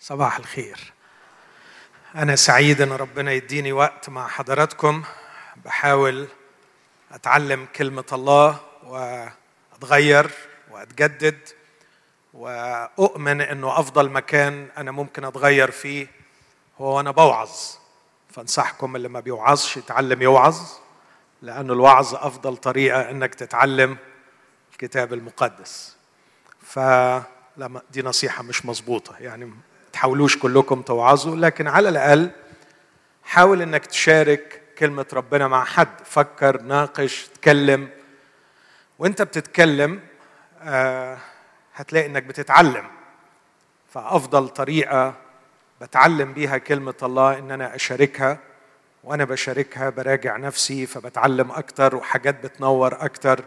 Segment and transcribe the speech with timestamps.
[0.00, 0.92] صباح الخير.
[2.14, 5.02] أنا سعيد إن ربنا يديني وقت مع حضراتكم.
[5.64, 6.28] بحاول
[7.12, 10.30] أتعلم كلمة الله وأتغير
[10.70, 11.38] وأتجدد
[12.34, 16.06] وأؤمن إنه أفضل مكان أنا ممكن أتغير فيه
[16.80, 17.50] هو وأنا بوعظ.
[18.30, 20.60] فأنصحكم اللي ما بيوعظش يتعلم يوعظ
[21.42, 23.96] لأن الوعظ أفضل طريقة إنك تتعلم
[24.72, 25.96] الكتاب المقدس.
[26.62, 29.52] فلما دي نصيحة مش مظبوطة يعني
[29.98, 32.30] تحاولوش كلكم توعظوا لكن على الأقل
[33.22, 37.88] حاول إنك تشارك كلمة ربنا مع حد فكر ناقش تكلم.
[38.98, 40.00] وإنت بتتكلم
[40.62, 41.18] آه
[41.74, 42.86] هتلاقي إنك بتتعلم.
[43.94, 45.14] فأفضل طريقة
[45.80, 48.38] بتعلم بيها كلمة الله إن أنا أشاركها
[49.04, 53.44] وأنا بشاركها براجع نفسي فبتعلم أكتر وحاجات بتنور أكتر.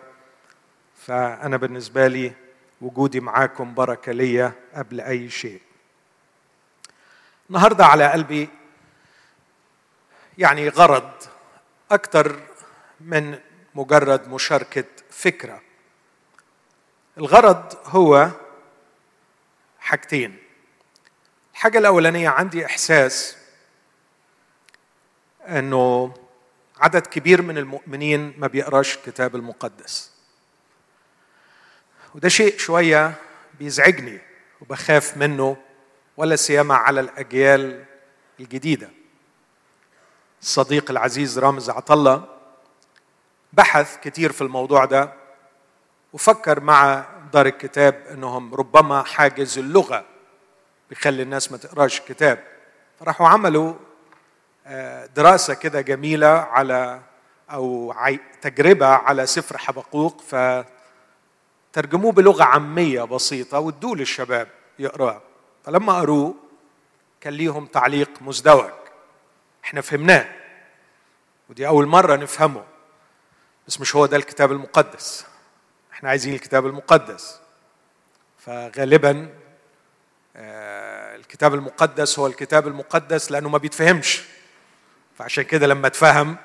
[0.96, 2.32] فأنا بالنسبة لي
[2.82, 5.62] وجودي معاكم بركة ليا قبل أي شيء.
[7.52, 8.50] النهارده على قلبي
[10.38, 11.12] يعني غرض
[11.92, 12.40] أكتر
[13.00, 13.40] من
[13.76, 15.62] مجرد مشاركة فكرة.
[17.18, 18.30] الغرض هو
[19.80, 20.38] حاجتين.
[21.54, 23.38] الحاجة الأولانية عندي إحساس
[25.48, 26.14] إنه
[26.78, 30.12] عدد كبير من المؤمنين ما بيقراش الكتاب المقدس.
[32.16, 33.14] وده شيء شوية
[33.60, 34.20] بيزعجني
[34.62, 35.58] وبخاف منه.
[36.22, 37.84] ولا سيما على الأجيال
[38.40, 38.90] الجديدة.
[40.42, 42.24] الصديق العزيز رامز عطلة
[43.54, 45.14] بحث كتير في الموضوع ده
[46.14, 50.06] وفكر مع دار الكتاب إنهم ربما حاجز اللغة
[50.90, 52.44] بيخلي الناس ما تقراش الكتاب
[53.00, 53.74] فراحوا عملوا
[55.16, 57.02] دراسة كده جميلة على
[57.52, 57.94] أو
[58.42, 60.22] تجربة على سفر حبقوق
[61.72, 64.48] فترجموه بلغة عامية بسيطة وادوه للشباب
[64.80, 65.22] يقراه
[65.66, 66.36] فلما قروه
[67.22, 68.72] كان ليهم تعليق مزدوج.
[69.64, 70.26] إحنا فهمناه.
[71.50, 72.64] ودي أول مرة نفهمه.
[73.68, 75.26] بس مش هو ده الكتاب المقدس.
[75.94, 77.40] إحنا عايزين الكتاب المقدس.
[78.40, 79.30] فغالبا
[81.16, 84.24] الكتاب المقدس هو الكتاب المقدس لأنه ما بيتفهمش.
[85.18, 86.38] فعشان كده لما اتفهم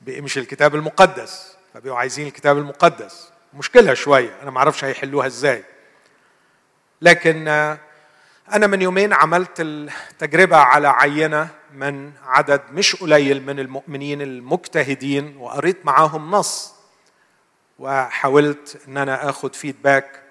[0.00, 1.56] بقي مش الكتاب المقدس.
[1.74, 3.32] فبقوا عايزين الكتاب المقدس.
[3.54, 4.42] مشكلة شوية.
[4.42, 5.64] أنا ما أعرفش هيحلوها إزاي.
[7.02, 7.48] لكن
[8.48, 15.86] أنا من يومين عملت التجربة على عينة من عدد مش قليل من المؤمنين المجتهدين وقريت
[15.86, 16.74] معاهم نص
[17.78, 20.22] وحاولت إن أنا آخد فيدباك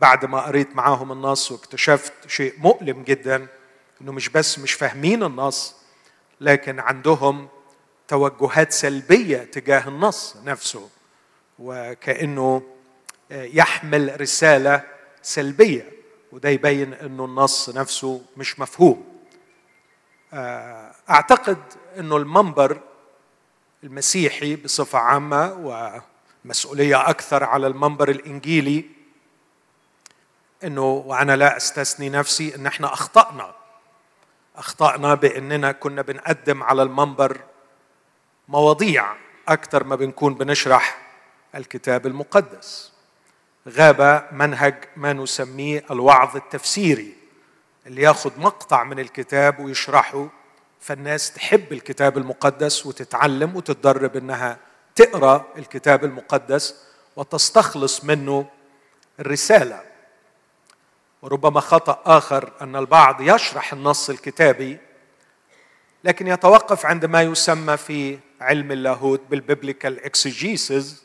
[0.00, 3.46] بعد ما قريت معاهم النص واكتشفت شيء مؤلم جدا
[4.02, 5.76] إنه مش بس مش فاهمين النص
[6.40, 7.48] لكن عندهم
[8.08, 10.88] توجهات سلبية تجاه النص نفسه
[11.58, 12.62] وكأنه
[13.30, 14.82] يحمل رسالة
[15.22, 15.99] سلبية.
[16.32, 19.20] وده يبين إنه النص نفسه مش مفهوم.
[21.10, 21.58] أعتقد
[21.98, 22.80] إنه المنبر
[23.84, 25.52] المسيحي بصفة عامة
[26.44, 28.84] ومسؤولية أكثر على المنبر الإنجيلي
[30.64, 33.54] إنه وأنا لا أستثني نفسي إن إحنا أخطأنا.
[34.56, 37.40] أخطأنا بإننا كنا بنقدم على المنبر
[38.48, 39.14] مواضيع
[39.48, 41.10] أكثر ما بنكون بنشرح
[41.54, 42.89] الكتاب المقدس.
[43.70, 47.14] غاب منهج ما نسميه الوعظ التفسيري
[47.86, 50.28] اللي ياخذ مقطع من الكتاب ويشرحه.
[50.80, 54.58] فالناس تحب الكتاب المقدس وتتعلم وتتدرب إنها
[54.94, 56.74] تقرأ الكتاب المقدس
[57.16, 58.46] وتستخلص منه
[59.20, 59.82] الرسالة.
[61.22, 64.78] وربما خطأ آخر أن البعض يشرح النص الكتابي
[66.04, 71.02] لكن يتوقف عند ما يسمى في علم اللاهوت بال biblical exegesis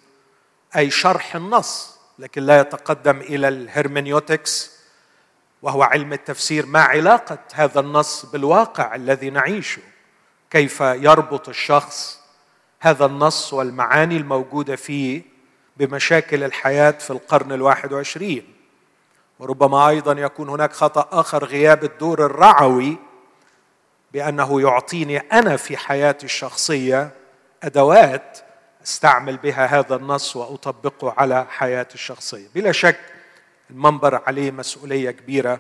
[0.76, 1.95] أي شرح النص.
[2.20, 4.76] لكن لا يتقدم إلى ال hermeneutics
[5.62, 9.82] وهو علم التفسير ما علاقة هذا النص بالواقع الذي نعيشه.
[10.50, 12.20] كيف يربط الشخص
[12.80, 15.22] هذا النص والمعاني الموجودة فيه
[15.78, 18.54] بمشاكل الحياة في القرن الواحد وعشرين؟
[19.40, 22.98] وربما أيضا يكون هناك خطأ آخر غياب الدور الرعوي
[24.14, 27.12] بأنه يعطيني أنا في حياتي الشخصية
[27.64, 28.40] أدوات
[28.86, 32.48] استعمل بها هذا النص وأطبقه على حياتي الشخصية.
[32.56, 33.00] بلا شك
[33.70, 35.60] المنبر عليه مسؤولية كبيرة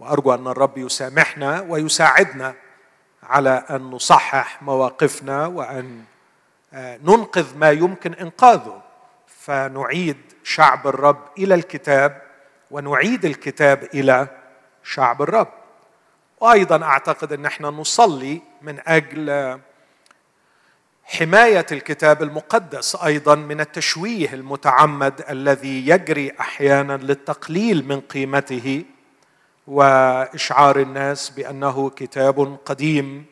[0.00, 2.54] وأرجو أن الرب يسامحنا ويساعدنا
[3.22, 6.04] على أن نصحح مواقفنا وأن
[6.74, 8.82] ننقذ ما يمكن إنقاذه.
[9.26, 12.22] فنعيد شعب الرب إلى الكتاب
[12.70, 14.28] ونعيد الكتاب إلى
[14.84, 15.48] شعب الرب.
[16.40, 19.58] وأيضا أعتقد أن إحنا نصلي من أجل
[21.08, 28.84] حماية الكتاب المقدس أيضا من التشويه المتعمد الذي يجري أحيانا للتقليل من قيمته
[29.66, 33.24] وإشعار الناس بأنه كتاب قديم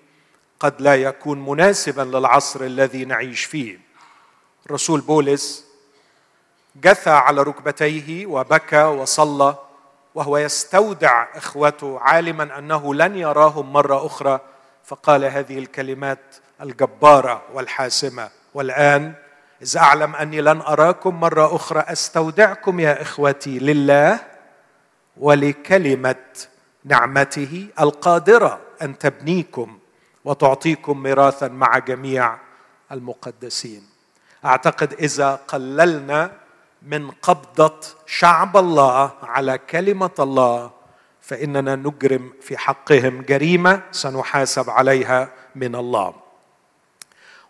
[0.61, 3.79] قد لا يكون مناسبا للعصر الذي نعيش فيه.
[4.67, 5.65] الرسول بولس
[6.77, 9.55] جثى على ركبتيه وبكى وصلى
[10.15, 14.41] وهو يستودع إخوته عالما أنه لن يراهم مرة أخرى
[14.85, 18.31] فقال هذه الكلمات الجبارة والحاسمة.
[18.55, 19.15] والآن
[19.63, 24.21] إذ أعلم أني لن أراكم مرة أخرى أستودعكم يا إخوتي لله
[25.17, 26.25] ولكلمة
[26.85, 29.79] نعمته القادرة أن تبنيكم
[30.25, 32.37] وتعطيكم ميراثا مع جميع
[32.93, 33.83] المقدسين.
[34.45, 36.31] أعتقد إذا قللنا
[36.83, 40.71] من قبضة شعب الله على كلمة الله
[41.21, 46.24] فإننا نجرم في حقهم جريمة سنحاسب عليها من الله.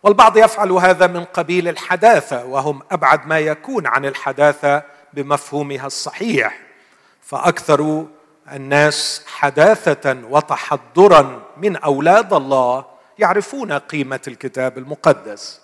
[0.05, 6.59] والبعض يفعل هذا من قبيل الحداثة وهم أبعد ما يكون عن الحداثة بمفهومها الصحيح.
[7.23, 8.07] فأكثر
[8.53, 12.85] الناس حداثة وتحضرا من أولاد الله
[13.19, 15.61] يعرفون قيمة الكتاب المقدس.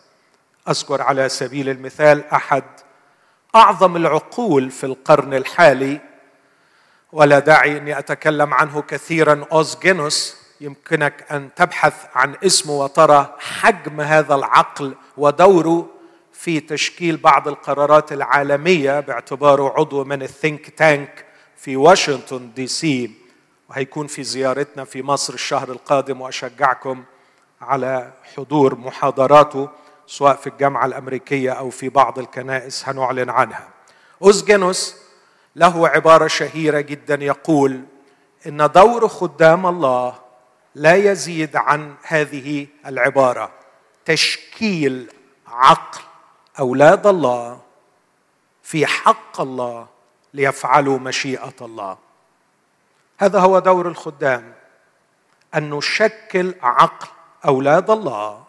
[0.69, 2.65] أذكر على سبيل المثال أحد
[3.55, 6.01] أعظم العقول في القرن الحالي
[7.13, 14.35] ولا داعي إني أتكلم عنه كثيرا اوزجينوس يمكنك أن تبحث عن اسمه وترى حجم هذا
[14.35, 15.87] العقل ودوره
[16.33, 21.25] في تشكيل بعض القرارات العالمية باعتباره عضو من الثينك تانك
[21.57, 23.11] في واشنطن دي سي
[23.71, 27.05] وهيكون في زيارتنا في مصر الشهر القادم وأشجعكم
[27.61, 29.69] على حضور محاضراته
[30.07, 33.69] سواء في الجامعة الأمريكية أو في بعض الكنائس هنعلن عنها.
[34.23, 34.97] أوزجينوس
[35.57, 37.81] له عبارة شهيرة جدا يقول
[38.47, 40.15] إن دور خدام الله
[40.75, 43.53] لا يزيد عن هذه العبارة.
[44.05, 45.13] تشكيل
[45.47, 46.01] عقل
[46.59, 47.61] أولاد الله
[48.63, 49.89] في حق الله
[50.35, 51.99] ليفعلوا مشيئة الله.
[53.19, 54.55] هذا هو دور الخدام
[55.55, 57.09] أن نشكل عقل
[57.45, 58.45] أولاد الله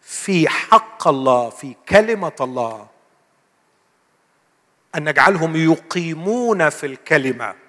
[0.00, 2.86] في حق الله في كلمة الله.
[4.94, 7.63] أن نجعلهم يقيمون في الكلمة.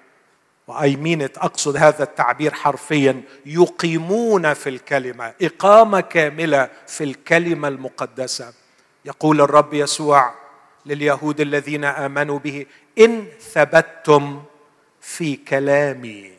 [0.66, 3.22] و I meant أقصد هذا التعبير حرفيا.
[3.46, 8.52] يقيمون في الكلمة إقامة كاملة في الكلمة المقدسة.
[9.04, 10.34] يقول الرب يسوع
[10.86, 12.66] لليهود الذين آمنوا به
[12.98, 14.42] إن ثبتتم
[15.00, 16.32] في كلامي.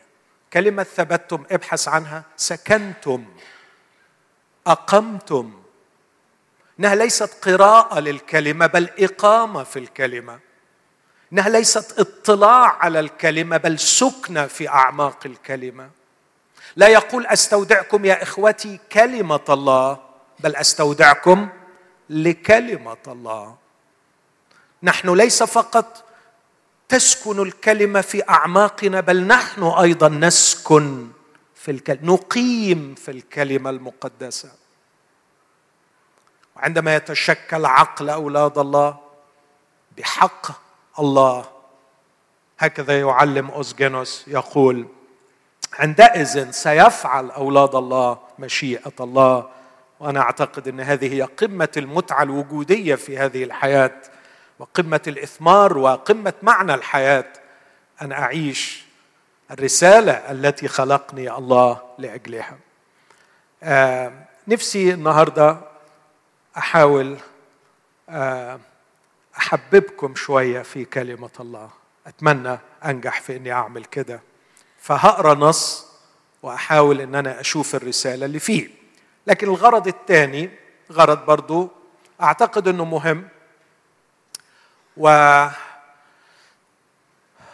[0.54, 2.24] كلمة ثبتتم ابحث عنها.
[2.38, 3.26] سكنتم.
[4.68, 5.54] أقمتم.
[6.80, 10.40] إنها ليست قراءة للكلمة بل إقامة في الكلمة.
[11.34, 15.90] إنها ليست اطلاع على الكلمة بل سكنة في أعماق الكلمة.
[16.76, 20.00] لا يقول أستودعكم يا إخوتي كلمة الله
[20.40, 21.50] بل أستودعكم
[22.10, 23.56] لكلمة الله.
[24.84, 26.04] نحن ليس فقط
[26.90, 31.08] تسكن الكلمة في أعماقنا بل نحن أيضا نسكن
[31.56, 34.52] في الكلمة نقيم في الكلمة المقدسة.
[36.56, 38.98] وعندما يتشكل عقل أولاد الله
[39.98, 40.67] بحق
[41.00, 41.46] الله.
[42.60, 44.88] هكذا يعلم اوزجينوس يقول
[45.80, 49.50] عندئذ سيفعل أولاد الله مشيئة الله.
[50.00, 54.02] وأنا أعتقد إن هذه هي قمة المتعة الوجودية في هذه الحياة
[54.60, 57.26] وقمة الإثمار وقمة معنى الحياة.
[58.02, 58.86] ان أعيش
[59.52, 62.58] الرسالة التي خلقني الله لأجلها.
[63.64, 64.12] آه
[64.48, 65.58] نفسي النهارده
[66.58, 67.18] أحاول
[68.10, 68.60] آه
[69.38, 71.70] أحببكم شوية في كلمة الله.
[72.08, 74.22] أتمنى أنجح في إني أعمل كده.
[74.80, 75.88] فهقرأ نص
[76.44, 78.70] وأحاول إن أنا أشوف الرسالة اللي فيه.
[79.28, 80.50] لكن الغرض الثاني
[80.92, 81.70] غرض برضو
[82.22, 83.28] أعتقد إنه مهم.
[84.98, 85.08] و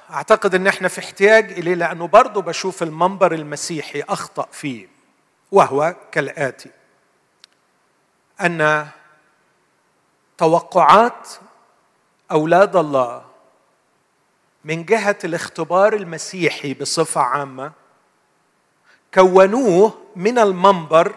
[0.09, 4.87] أعتقد إن إحنا في احتياج إليه لأنه برضه بشوف المنبر المسيحي أخطأ فيه
[5.51, 6.69] وهو كالآتي.
[8.41, 8.87] أن
[10.37, 11.29] توقعات
[12.33, 13.25] أولاد الله
[14.63, 17.71] من جهة الاختبار المسيحي بصفة عامة
[19.13, 21.15] كونوه من المنبر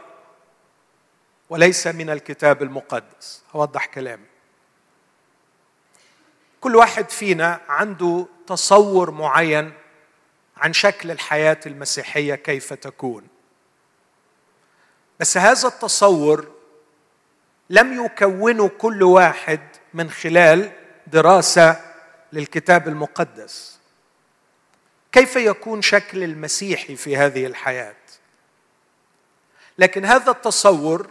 [1.50, 3.42] وليس من الكتاب المقدس.
[3.54, 4.26] أوضح كلامي.
[6.60, 9.72] كل واحد فينا عنده تصور معين
[10.56, 13.26] عن شكل الحياة المسيحية كيف تكون.
[15.20, 16.48] بس هذا التصور
[17.70, 19.60] لم يكونه كل واحد
[19.94, 21.80] من خلال دراسة
[22.32, 23.78] للكتاب المقدس.
[25.12, 27.96] كيف يكون شكل المسيحي في هذه الحياة؟
[29.78, 31.10] لكن هذا التصور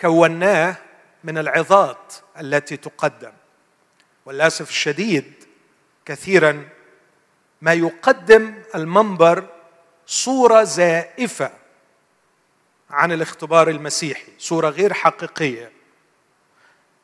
[0.00, 0.76] كوناه
[1.24, 3.32] من العظات التي تقدم.
[4.26, 5.44] وللاسف الشديد
[6.04, 6.68] كثيرا
[7.60, 9.48] ما يقدم المنبر
[10.06, 11.52] صورة زائفة
[12.90, 15.75] عن الاختبار المسيحي صورة غير حقيقية.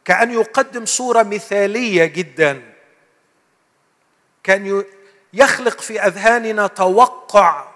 [0.04, 2.75] كأن يقدم صورة مثالية جدا.
[4.42, 4.85] كأن
[5.32, 7.73] يخلق في أذهاننا توقع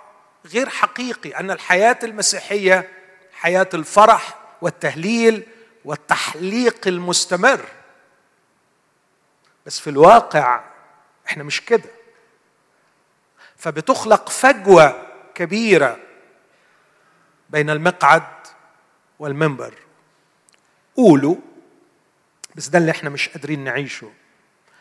[0.46, 2.88] غير حقيقي أن الحياة المسيحية
[3.32, 5.46] حياة الفرح والتهليل
[5.84, 7.64] والتحليق المستمر.
[9.66, 10.64] بس في الواقع
[11.26, 11.90] إحنا مش كده.
[13.56, 15.98] فبتخلق فجوة كبيرة
[17.50, 18.22] بين المقعد
[19.18, 19.74] والمنبر.
[20.96, 21.36] قولوا
[22.56, 24.12] بس ده اللي إحنا مش قادرين نعيشه.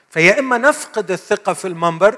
[0.09, 2.17] فيا إما نفقد الثقة في المنبر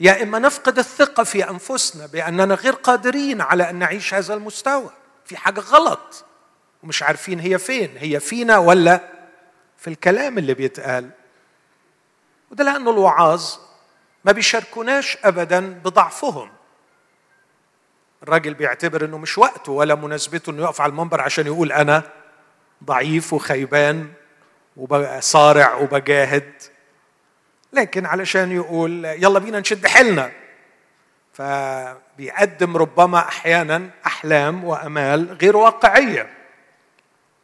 [0.00, 4.90] يا إما نفقد الثقة في أنفسنا بأننا غير قادرين على أن نعيش هذا المستوى.
[5.24, 6.24] في حاجة غلط
[6.82, 7.96] ومش عارفين هي فين.
[7.96, 9.00] هي فينا ولا
[9.76, 11.10] في الكلام اللي بيتقال؟
[12.50, 13.54] وده لأنه الوعاظ
[14.24, 16.50] ما بيشاركوناش ابدا بضعفهم.
[18.22, 22.02] الراجل بيعتبر إنه مش وقته ولا مناسبته إنه يقف على المنبر عشان يقول أنا
[22.84, 24.08] ضعيف وخيبان
[24.76, 26.52] وبصارع وبجاهد.
[27.72, 30.32] لكن علشان يقول يلا بينا نشد حيلنا.
[31.32, 36.30] فبيقدم ربما أحيانا أحلام وأمال غير واقعية.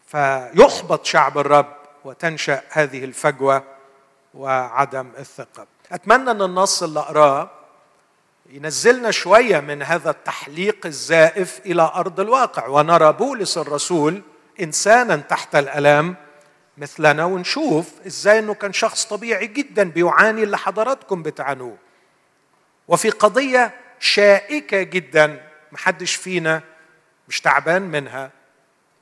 [0.07, 3.63] فيحبط شعب الرب وتنشأ هذه الفجوة
[4.35, 5.67] وعدم الثقة.
[5.93, 7.51] أتمنى أن النص اللي أقراه
[8.51, 12.67] ينزلنا شوية من هذا التحليق الزائف إلى أرض الواقع.
[12.67, 14.23] ونرى بولس الرسول
[14.61, 16.17] إنسانا تحت الألام
[16.79, 21.77] مثلنا ونشوف إزاي إنه كان شخص طبيعي جدا بيعاني اللي حضراتكم بتعانوه.
[22.89, 26.63] وفي قضية شائكة جدا محدش فينا
[27.29, 28.31] مش تعبان منها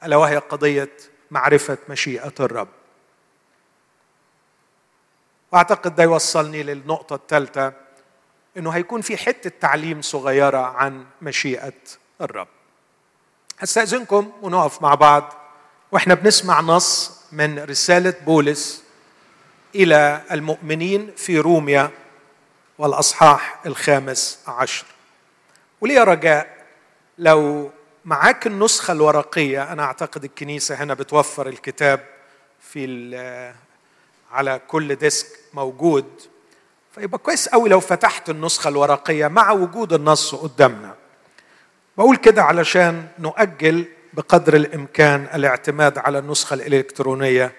[0.04, 0.90] ألا وهي قضية
[1.30, 2.68] معرفة مشيئة الرب.
[5.52, 7.72] وأعتقد ده يوصلني للنقطة الثالثة
[8.56, 11.72] إنه هيكون في حتة تعليم صغيرة عن مشيئة
[12.20, 12.48] الرب.
[13.58, 15.41] هستأذنكم ونقف مع بعض.
[15.92, 18.82] وإحنا بنسمع نص من رسالة بولس
[19.74, 21.90] إلى المؤمنين في روميا
[22.78, 24.84] والأصحاح الخامس عشر.
[25.80, 26.56] ولي رجاء
[27.18, 27.70] لو
[28.04, 32.00] معاك النسخة الورقية أنا أعتقد الكنيسة هنا بتوفر الكتاب
[32.60, 32.86] في
[34.32, 36.06] على كل ديسك موجود.
[36.94, 40.94] فيبقى كويس قوي لو فتحت النسخة الورقية مع وجود النص قدامنا.
[41.98, 47.56] بقول كده علشان نؤجل بقدر الإمكان الاعتماد على النسخة الإلكترونية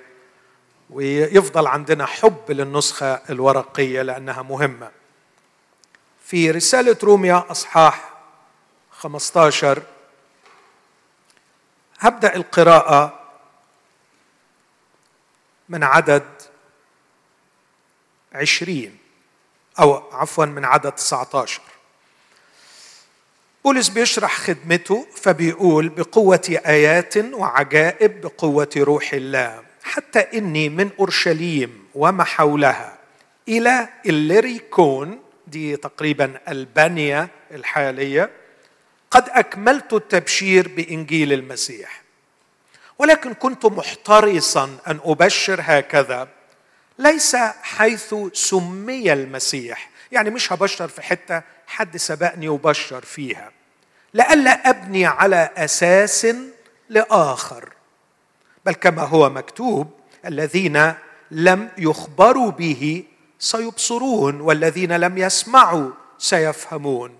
[0.89, 4.91] ويفضل عندنا حب للنسخة الورقية لأنها مهمة.
[6.25, 8.13] في رسالة روميا أصحاح
[8.91, 9.83] 15
[11.99, 13.19] هبدأ القراءة
[15.69, 16.25] من عدد
[18.33, 18.97] عشرين
[19.79, 21.61] أو عفوا من عدد 19
[23.63, 32.23] بولس بيشرح خدمته فبيقول بقوة آيات وعجائب بقوة روح الله حتى إني من أورشليم وما
[32.23, 32.97] حولها
[33.47, 38.29] إلى الليريكون دي تقريبا ألبانيا الحالية
[39.11, 42.01] قد أكملت التبشير بإنجيل المسيح.
[42.99, 46.27] ولكن كنت محترصا أن أبشر هكذا
[46.99, 53.51] ليس حيث سمي المسيح يعني مش هبشر في حتة حد سبقني وبشر فيها.
[54.13, 56.27] لئلا أبني على أساس
[56.89, 57.69] لآخر.
[58.65, 59.91] بل كما هو مكتوب
[60.25, 60.93] الذين
[61.31, 63.03] لم يخبروا به
[63.39, 67.15] سيبصرون والذين لم يسمعوا سيفهمون.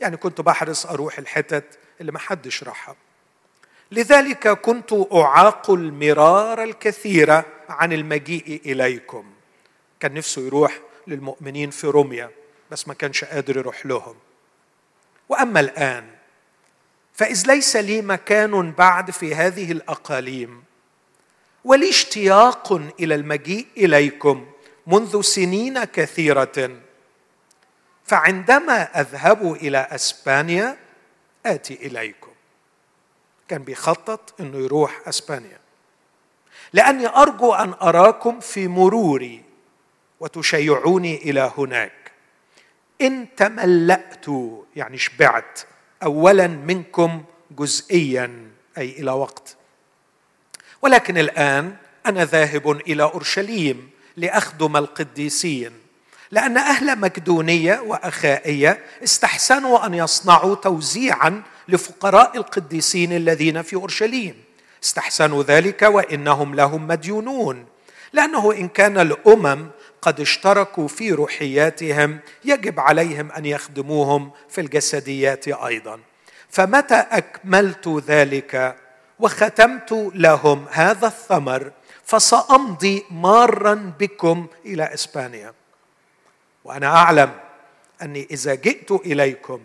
[0.00, 2.96] يعني كنت بحرص أروح الحتت اللي ما حدش راحها
[3.92, 9.24] لذلك كنت أعاق المرار الكثير عن المجيء إليكم.
[10.00, 12.30] كان نفسه يروح للمؤمنين في روميا.
[12.70, 14.16] بس ما كانش قادر يروح لهم.
[15.28, 16.10] وأما الآن
[17.14, 20.64] فإذ ليس لي مكان بعد في هذه الأقاليم
[21.64, 24.46] ولي اشتياق إلى المجيء إليكم
[24.86, 26.70] منذ سنين كثيرة
[28.04, 30.76] فعندما أذهب إلى أسبانيا
[31.46, 32.30] آتي إليكم.
[33.48, 35.58] كان بيخطط إنه يروح أسبانيا.
[36.72, 39.44] لأني أرجو أن أراكم في مروري
[40.20, 42.03] وتشيعوني إلى هناك.
[43.04, 44.26] إن تملأت
[44.76, 45.60] يعني شبعت
[46.02, 47.24] اولا منكم
[47.58, 49.56] جزئيا أي إلى وقت.
[50.82, 55.72] ولكن الآن أنا ذاهب إلى أورشليم لأخدم القديسين
[56.30, 64.34] لأن أهل مكدونية وأخائية استحسنوا أن يصنعوا توزيعا لفقراء القديسين الذين في أورشليم.
[64.84, 67.66] استحسنوا ذلك وإنهم لهم مديونون
[68.12, 69.66] لأنه إن كان الأمم
[70.04, 76.00] قد اشتركوا في روحياتهم يجب عليهم أن يخدموهم في الجسديات أيضا.
[76.50, 78.76] فمتى أكملت ذلك
[79.18, 81.72] وختمت لهم هذا الثمر
[82.04, 85.52] فسأمضي مارا بكم إلى إسبانيا.
[86.64, 87.32] وأنا أعلم
[88.02, 89.60] أني إذا جئت إليكم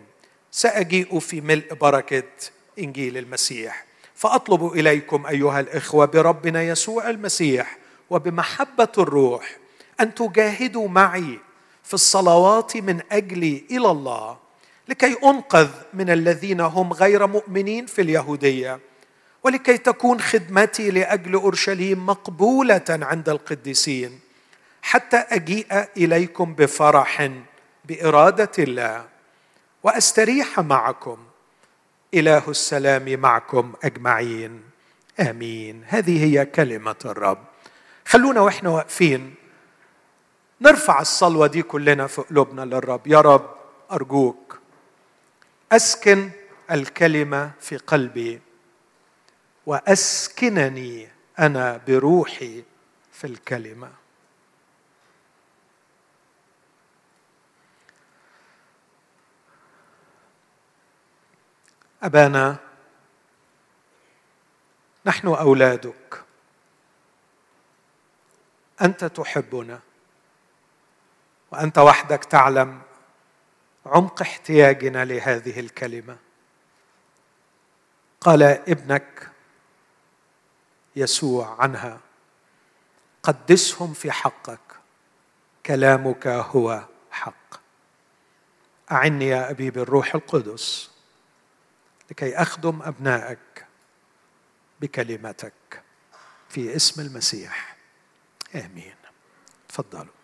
[0.50, 2.32] سأجيء في ملء بركة
[2.78, 3.84] إنجيل المسيح.
[4.14, 7.78] فأطلب إليكم أيها الإخوة بربنا يسوع المسيح
[8.10, 9.59] وبمحبة الروح
[10.00, 11.38] أن تجاهدوا معي
[11.84, 14.38] في الصلوات من اجلي إلى الله
[14.88, 18.80] لكي أنقذ من الذين هم غير مؤمنين في اليهودية
[19.44, 24.20] ولكي تكون خدمتي لأجل أورشليم مقبولة عند القديسين
[24.82, 27.30] حتى أجيء إليكم بفرح
[27.84, 29.04] بإرادة الله
[29.82, 31.18] وأستريح معكم.
[32.14, 34.62] إله السلام معكم أجمعين.
[35.20, 35.84] آمين.
[35.86, 37.38] هذه هي كلمة الرب.
[38.06, 39.34] خلونا وإحنا واقفين.
[40.60, 43.06] نرفع الصلوة دي كلنا في قلوبنا للرب.
[43.06, 43.56] يا رب
[43.92, 44.58] أرجوك
[45.72, 46.30] أسكن
[46.70, 48.40] الكلمة في قلبي
[49.66, 52.64] وأسكنني أنا بروحي
[53.12, 53.92] في الكلمة.
[62.02, 62.56] أبانا
[65.06, 66.22] نحن أولادك.
[68.82, 69.80] أنت تحبنا.
[71.50, 72.82] وأنت وحدك تعلم
[73.86, 76.16] عمق احتياجنا لهذه الكلمة.
[78.20, 79.30] قال ابنك
[80.96, 82.00] يسوع عنها
[83.22, 84.60] قدسهم في حقك
[85.66, 87.60] كلامك هو حق.
[88.92, 90.90] أعني يا ابي بالروح القدس
[92.10, 93.66] لكي أخدم أبنائك
[94.80, 95.82] بكلمتك
[96.48, 97.76] في اسم المسيح.
[98.54, 98.94] آمين.
[99.68, 100.19] تفضلوا.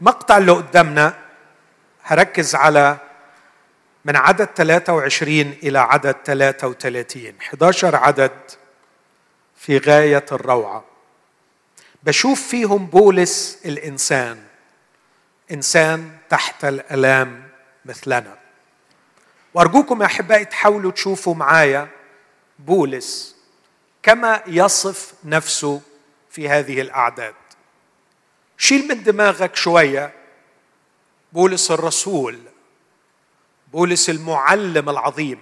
[0.00, 1.18] المقطع اللي قدامنا
[2.04, 2.96] هركز على
[4.04, 8.32] من عدد 23 إلى عدد 33 11 عدد
[9.56, 10.84] في غاية الروعة.
[12.02, 14.44] بشوف فيهم بولس الإنسان.
[15.50, 17.48] إنسان تحت الآلام
[17.84, 18.38] مثلنا.
[19.54, 21.88] وأرجوكم يا أحبائي تحاولوا تشوفوا معايا
[22.58, 23.36] بولس
[24.02, 25.80] كما يصف نفسه
[26.30, 27.34] في هذه الأعداد.
[28.58, 30.12] شيل من دماغك شوية.
[31.32, 32.38] بولس الرسول
[33.74, 35.38] بولس المعلم العظيم.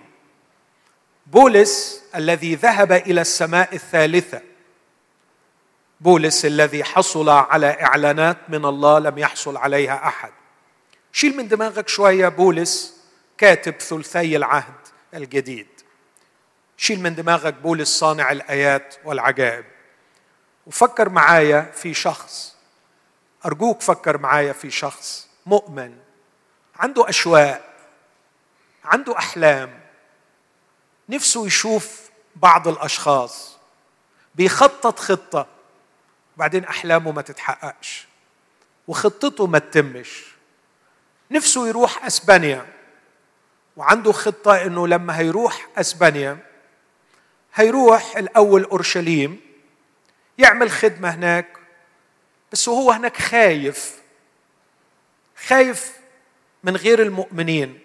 [1.26, 4.40] بولس الذي ذهب إلى السماء الثالثة.
[6.00, 10.32] بولس الذي حصل على إعلانات من الله لم يحصل عليها أحد.
[11.12, 13.02] شيل من دماغك شوية بولس
[13.38, 14.74] كاتب ثلثي العهد
[15.14, 15.68] الجديد.
[16.76, 19.64] شيل من دماغك بولس صانع الآيات والعجائب.
[20.66, 22.51] وفكر معايا في شخص
[23.46, 25.96] أرجوك فكر معايا في شخص مؤمن
[26.76, 27.72] عنده أشواق
[28.84, 29.80] عنده أحلام
[31.08, 33.56] نفسه يشوف بعض الأشخاص
[34.34, 35.46] بيخطط خطة
[36.36, 38.06] وبعدين أحلامه ما تتحققش
[38.88, 40.24] وخطته ما تتمش.
[41.30, 42.66] نفسه يروح أسبانيا
[43.76, 46.38] وعنده خطة إنه لما هيروح أسبانيا
[47.54, 49.40] هيروح الأول أورشليم
[50.38, 51.46] يعمل خدمة هناك
[52.52, 54.02] بس وهو هناك خايف.
[55.46, 55.92] خايف
[56.64, 57.78] من غير المؤمنين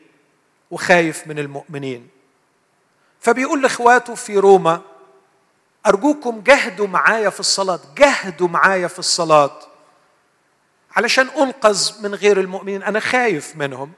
[0.72, 2.10] وخايف من المؤمنين.
[3.20, 4.82] فبيقول لإخواته في روما
[5.86, 9.60] أرجوكم جهدوا معايا في الصلاة جهدوا معايا في الصلاة.
[10.92, 13.92] علشان أنقذ من غير المؤمنين أنا خايف منهم.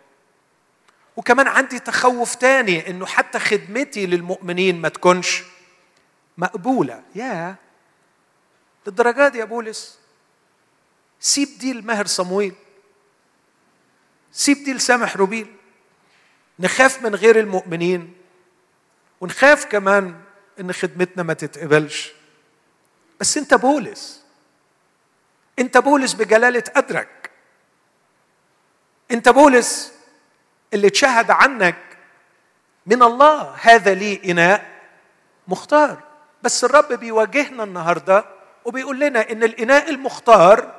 [1.15, 5.43] وكمان عندي تخوف تاني إنه حتى خدمتي للمؤمنين ما تكونش
[6.37, 7.03] مقبولة.
[7.15, 7.55] يا
[8.87, 9.99] للدرجة دي يا بولس؟
[11.19, 12.53] سيب دي لماهر صمويل
[14.31, 15.55] سيب دي لسامح روبيل.
[16.59, 18.13] نخاف من غير المؤمنين
[19.21, 20.21] ونخاف كمان
[20.59, 22.11] إن خدمتنا ما تتقبلش.
[23.19, 24.23] بس أنت بولس
[25.59, 27.31] أنت بولس بجلالة قدرك
[29.11, 29.93] أنت بولس
[30.73, 31.97] اللي تشهد عنك
[32.85, 34.81] من الله هذا لي إناء
[35.47, 36.03] مختار.
[36.43, 38.25] بس الرب بيواجهنا النهارده
[38.65, 40.78] وبيقول لنا إن الإناء المختار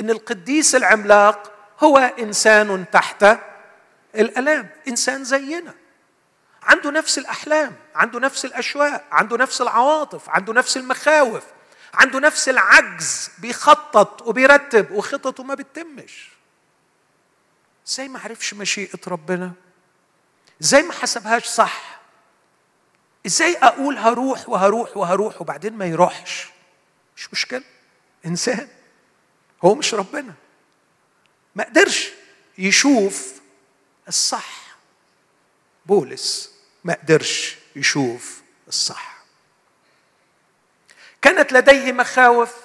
[0.00, 3.26] إن القديس العملاق هو إنسان تحت
[4.14, 5.74] الالام إنسان زينا.
[6.62, 11.44] عنده نفس الأحلام عنده نفس الأشواق عنده نفس العواطف عنده نفس المخاوف
[11.94, 16.28] عنده نفس العجز بيخطط وبيرتب وخططه ما بتتمش.
[17.88, 19.52] إزاي ما عرفش مشيئة ربنا؟
[20.62, 22.00] إزاي ما حسبهاش صح؟
[23.26, 26.48] إزاي أقول هروح وهروح وهروح وبعدين ما يروحش؟
[27.16, 27.62] مش مشكلة.
[28.26, 28.68] إنسان.
[29.64, 30.34] هو مش ربنا.
[31.54, 32.10] ما قدرش
[32.58, 33.40] يشوف
[34.08, 34.76] الصح.
[35.86, 39.20] بولس ما قدرش يشوف الصح.
[41.22, 42.56] كانت لديه مخاوف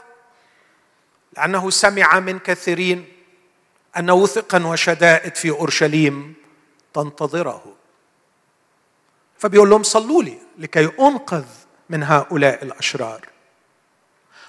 [1.34, 3.14] لأنه سمع من كثيرين
[3.98, 6.34] أن وثقا وشدائد في أورشليم
[6.94, 7.76] تنتظره.
[9.38, 11.46] فبيقول لهم صلوا لي لكي أنقذ
[11.90, 13.30] من هؤلاء الأشرار.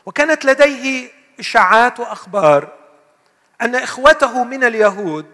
[0.07, 2.73] وكانت لديه إشاعات وأخبار
[3.63, 5.27] أن إخوته من اليهود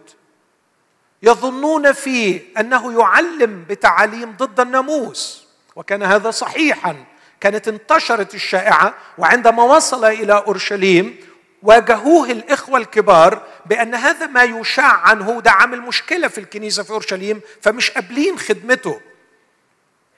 [1.23, 6.95] يظنون فيه أنه يعلم بتعاليم ضد الناموس وكان هذا صحيحا.
[7.39, 11.15] كانت انتشرت الشائعة وعندما وصل إلى أورشليم
[11.63, 17.41] واجهوه الإخوة الكبار بأن هذا ما يشاع عنه ده عامل مشكله في الكنيسة في أورشليم
[17.61, 19.01] فمش قابلين خدمته.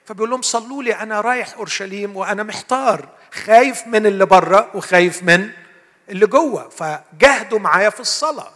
[0.04, 3.08] فبيقول لهم صلوا لي أنا رايح أورشليم وأنا محتار
[3.46, 5.50] خايف من اللي بره وخايف من
[6.08, 8.50] اللي جوه فجاهدوا معايا في الصلاة.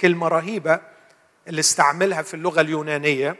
[0.00, 0.80] كلمة رهيبة
[1.48, 3.36] اللي استعملها في اللغة اليونانية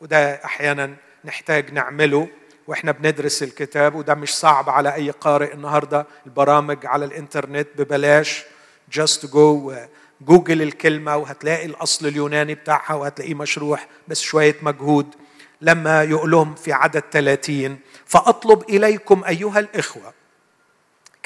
[0.00, 2.28] وده أحيانا نحتاج نعمله
[2.66, 6.06] وإحنا بندرس الكتاب وده مش صعب على أي قارئ النهارده.
[6.26, 8.44] البرامج على الإنترنت ببلاش.
[8.92, 9.74] just go
[10.20, 15.14] Google الكلمة وهتلاقي الأصل اليوناني بتاعها وهتلاقيه مشروح بس شوية مجهود.
[15.60, 20.12] لما يقول لهم في عدد 30 فأطلب إليكم أيها الإخوة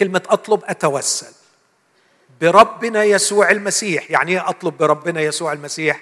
[0.03, 1.33] كلمة أطلب أتوسل.
[2.41, 4.11] بربنا يسوع المسيح.
[4.11, 6.01] يعني إيه أطلب بربنا يسوع المسيح؟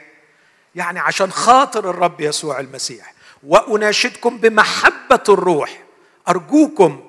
[0.75, 3.15] يعني عشان خاطر الرب يسوع المسيح.
[3.47, 5.83] وأناشدكم بمحبة الروح.
[6.29, 7.01] أرجوكم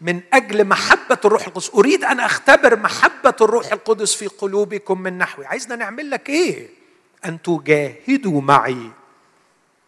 [0.00, 1.70] من أجل محبة الروح القدس.
[1.74, 6.68] أريد أن أختبر محبة الروح القدس في قلوبكم من نحوي عايزنا نعمل لك إيه؟
[7.24, 8.90] أن تجاهدوا معي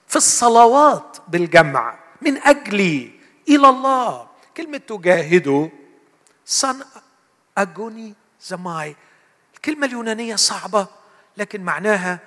[0.09, 3.11] في الصلوات بالجمع من أجلي
[3.49, 4.27] إلى الله.
[4.57, 5.69] كلمة تجاهدوا
[6.47, 6.85] صن
[7.59, 8.97] اجوني زماي.
[9.55, 10.87] الكلمة اليونانية صعبة
[11.37, 12.19] لكن معناها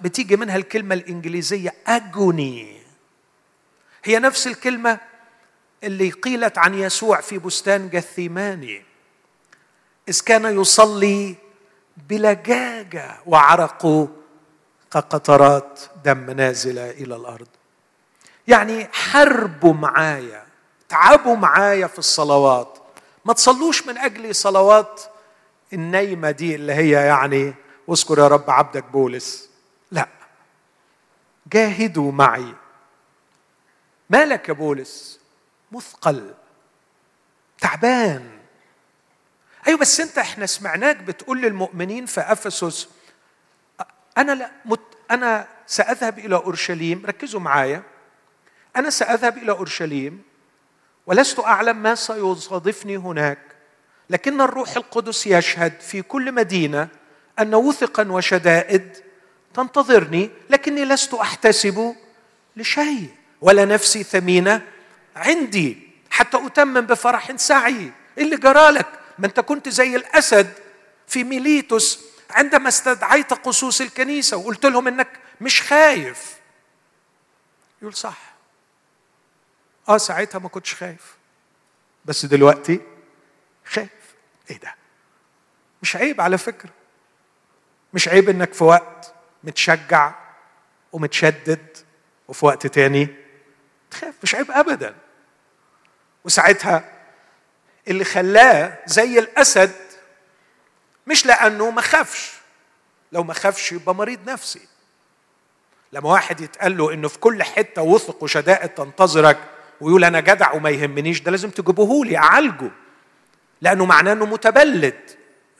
[0.00, 2.82] بتيجي منها الكلمة الإنجليزية أجوني
[4.04, 4.98] هي نفس الكلمة
[5.84, 8.84] اللي قيلت عن يسوع في بستان جثيماني
[10.08, 11.36] إذ كان يصلي
[12.08, 14.08] بلجاجة وعرقه
[14.90, 17.48] كقطرات دم نازلة إلى الأرض.
[18.48, 20.46] يعني حربوا معايا
[20.88, 22.78] تعبوا معايا في الصلوات.
[23.24, 25.02] ما تصلوش من أجل صلوات
[25.72, 27.54] النايمة دي اللي هي يعني
[27.86, 29.50] واذكر يا رب عبدك بولس.
[29.90, 30.08] لا.
[31.52, 32.54] جاهدوا معي.
[34.10, 35.20] مالك يا بولس؟
[35.72, 36.34] مثقل.
[37.60, 38.38] تعبان.
[39.66, 42.88] أيوه بس أنت إحنا سمعناك بتقول للمؤمنين في أفسس
[44.18, 47.06] أنا لا مت أنا سأذهب إلى أورشليم.
[47.06, 47.82] ركزوا معايا.
[48.76, 50.22] أنا سأذهب إلى أورشليم.
[51.08, 53.38] ولست أعلم ما سيصادفني هناك
[54.10, 56.88] لكن الروح القدس يشهد في كل مدينة
[57.38, 58.96] أن وثقا وشدائد
[59.54, 61.94] تنتظرني لكني لست أحتسب
[62.56, 64.62] لشيء ولا نفسي ثمينة
[65.16, 65.78] عندي
[66.10, 67.92] حتى أتمم بفرح سعي.
[68.18, 68.86] اللي جرالك
[69.18, 70.52] ما انت كنت زي الأسد
[71.06, 75.08] في ميليتوس عندما استدعيت قصوص الكنيسة وقلت لهم إنك
[75.40, 76.34] مش خايف.
[77.82, 78.37] يقول صح.
[79.88, 81.16] آه ساعتها ما كنتش خايف.
[82.04, 82.80] بس دلوقتي
[83.64, 83.88] خايف.
[84.50, 84.74] إيه ده؟
[85.82, 86.70] مش عيب على فكرة.
[87.94, 90.14] مش عيب انك في وقت متشجع
[90.92, 91.76] ومتشدد
[92.28, 93.08] وفي وقت تاني
[93.90, 94.14] تخاف.
[94.22, 94.94] مش عيب ابدا.
[96.24, 96.92] وساعتها
[97.88, 99.72] اللي خلاه زي الأسد
[101.06, 102.32] مش لأنه ما خافش.
[103.12, 104.68] لو ما خافش يبقى مريض نفسي.
[105.92, 109.38] لما واحد يتقال له إنه في كل حتة وثق وشدائد تنتظرك
[109.80, 112.70] ويقول أنا جدع وما يهمنيش ده لازم تجيبوه لي أعالجه.
[113.60, 115.10] لأنه معناه إنه متبلد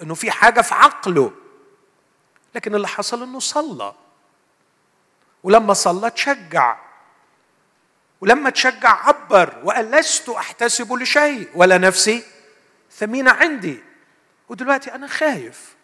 [0.03, 1.33] إنه في حاجة في عقله.
[2.55, 3.95] لكن اللي حصل إنه صلى.
[5.43, 6.79] ولما صلى تشجع.
[8.21, 12.25] ولما تشجع عبر وقال لست أحتسب لشيء ولا نفسي.
[12.93, 13.83] ثمينه عندي.
[14.49, 15.77] ودلوقتي أنا خايف.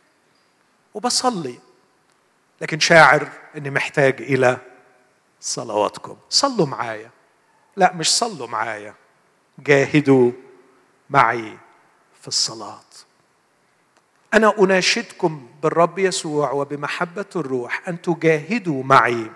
[0.94, 1.58] وبصلي.
[2.60, 4.58] لكن شاعر إني محتاج إلى
[5.40, 6.16] صلواتكم.
[6.30, 7.10] صلوا معايا.
[7.76, 8.94] لا مش صلوا معايا.
[9.58, 10.32] جاهدوا
[11.10, 11.58] معي
[12.20, 12.80] في الصلاة.
[14.34, 19.30] أنا أناشدكم بالرب يسوع وبمحبة الروح أن تجاهدوا معي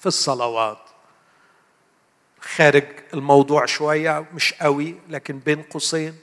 [0.00, 0.78] في الصلوات.
[2.40, 6.18] خارج الموضوع شوية مش قوي لكن بين قوسين.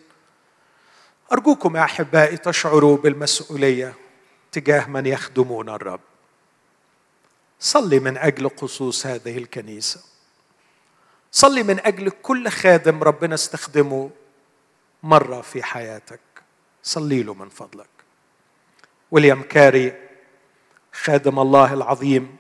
[1.32, 3.94] أرجوكم يا أحبائي تشعروا بالمسؤولية
[4.52, 6.00] تجاه من يخدمون الرب.
[7.60, 10.09] صلي من أجل قصوص هذه الكنيسة.
[11.32, 14.10] صلي من أجل كل خادم ربنا استخدمه
[15.04, 16.20] مرة في حياتك.
[16.84, 17.90] صلي له من فضلك.
[19.12, 19.94] ويليام كاري
[20.94, 22.38] خادم الله العظيم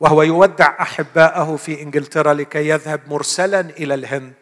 [0.00, 4.34] وهو يودع أحباءه في إنجلترا لكي يذهب مرسلا إلى الهند.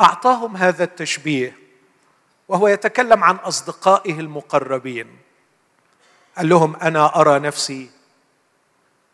[0.00, 1.58] أعطاهم هذا التشبيه
[2.48, 5.18] وهو يتكلم عن أصدقائه المقربين.
[6.36, 7.90] قال لهم أنا أرى نفسي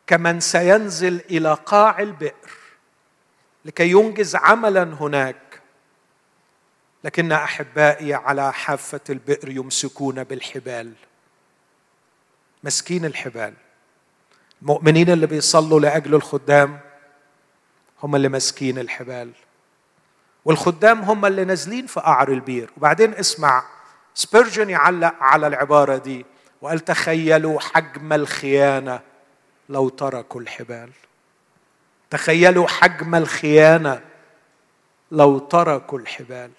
[0.07, 2.60] كمن سينزل إلى قاع البئر.
[3.65, 5.61] لكي ينجز عملا هناك.
[7.05, 10.93] لكن أحبائي على حافة البئر يمسكون بالحبال.
[12.65, 13.55] ماسكين الحبال.
[14.63, 16.81] المؤمنين اللي بيصلوا لأجل الخدام
[18.03, 19.33] هم اللي ماسكين الحبال.
[20.45, 22.71] والخدام هم اللي نازلين في قعر البير.
[22.77, 23.65] وبعدين اسمع
[24.15, 26.27] سبيرجن يعلق على العبارة دي
[26.63, 29.01] وقال تخيلوا حجم الخيانة
[29.69, 30.91] لو تركوا الحبال.
[32.11, 34.01] تخيلوا حجم الخيانة
[35.11, 36.51] لو تركوا الحبال.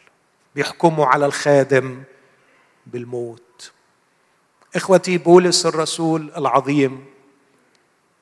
[0.55, 2.03] بيحكموا على الخادم
[2.87, 3.71] بالموت.
[4.75, 7.05] إخوتي بولس الرسول العظيم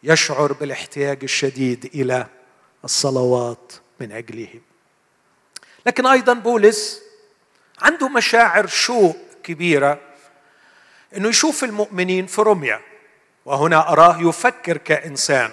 [0.03, 2.27] يشعر بالاحتياج الشديد إلى
[2.83, 4.53] الصلوات من أجله.
[5.85, 7.01] لكن أيضا بولس
[7.81, 9.99] عنده مشاعر شوق كبيرة
[11.17, 12.81] إنه يشوف المؤمنين في روميا
[13.45, 15.51] وهنا أراه يفكر كإنسان.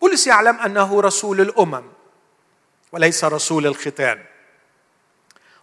[0.00, 1.82] بولس يعلم أنه رسول الأمم
[2.92, 4.18] وليس رسول الختان.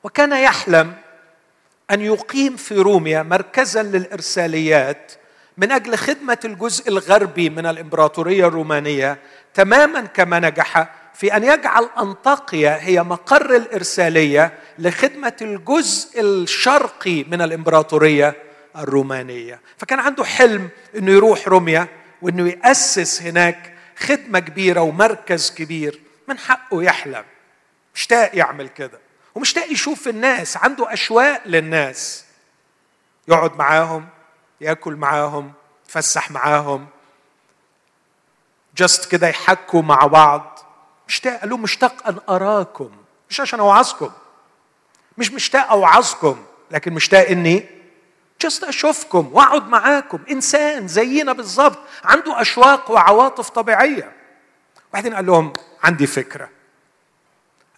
[0.03, 0.93] وكان يحلم
[1.91, 5.11] أن يقيم في روميا مركزا للإرساليات
[5.57, 9.17] من أجل خدمة الجزء الغربي من الإمبراطورية الرومانية
[9.53, 18.35] تماما كما نجح في أن يجعل أنطاقيا هي مقر الإرسالية لخدمة الجزء الشرقي من الإمبراطورية
[18.77, 19.61] الرومانية.
[19.77, 21.87] فكان عنده حلم إنه يروح روميا
[22.21, 26.01] وإنه يأسس هناك خدمة كبيرة ومركز كبير.
[26.27, 27.25] من حقه يحلم.
[27.95, 28.99] مشتاق يعمل كده.
[29.36, 30.58] ومشتاق يشوف الناس.
[30.58, 32.25] عنده أشواق للناس.
[33.27, 34.08] يقعد معاهم
[34.62, 35.53] ياكل معاهم
[35.86, 36.88] يتفسح معاهم.
[38.77, 40.60] جست كده يحكوا مع بعض.
[41.08, 42.91] مشتاق قال له مشتاق أن أراكم.
[43.29, 44.12] مش عشان أوعظكم.
[45.17, 47.69] مش مشتاق أوعظكم لكن مشتاق إني
[48.41, 50.19] جست أشوفكم وأقعد معاكم.
[50.31, 54.11] إنسان زينا بالظبط عنده أشواق وعواطف طبيعية.
[54.89, 56.49] وبعدين قال لهم عندي فكرة.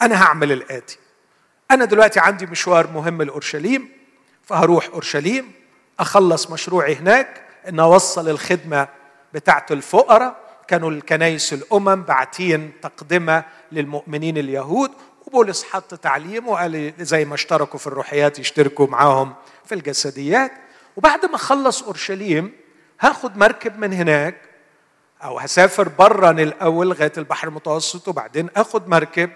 [0.01, 0.97] أنا هعمل الآتي.
[1.71, 3.89] أنا دلوقتي عندي مشوار مهم لأورشليم
[4.45, 5.51] فهروح أورشليم
[5.99, 8.87] أخلص مشروعي هناك إن أوصل الخدمة
[9.33, 10.47] بتاعه الفقراء.
[10.67, 14.91] كانوا الكنايس الأمم باعتين تقدمة للمؤمنين اليهود
[15.27, 19.33] وبولس حط تعليم وقال زي ما اشتركوا في الروحيات يشتركوا معاهم
[19.65, 20.51] في الجسديات.
[20.97, 22.51] وبعد ما اخلص أورشليم
[23.01, 24.35] هاخد مركب من هناك
[25.23, 29.29] أو هسافر برا الأول لغاية البحر المتوسط وبعدين آخد مركب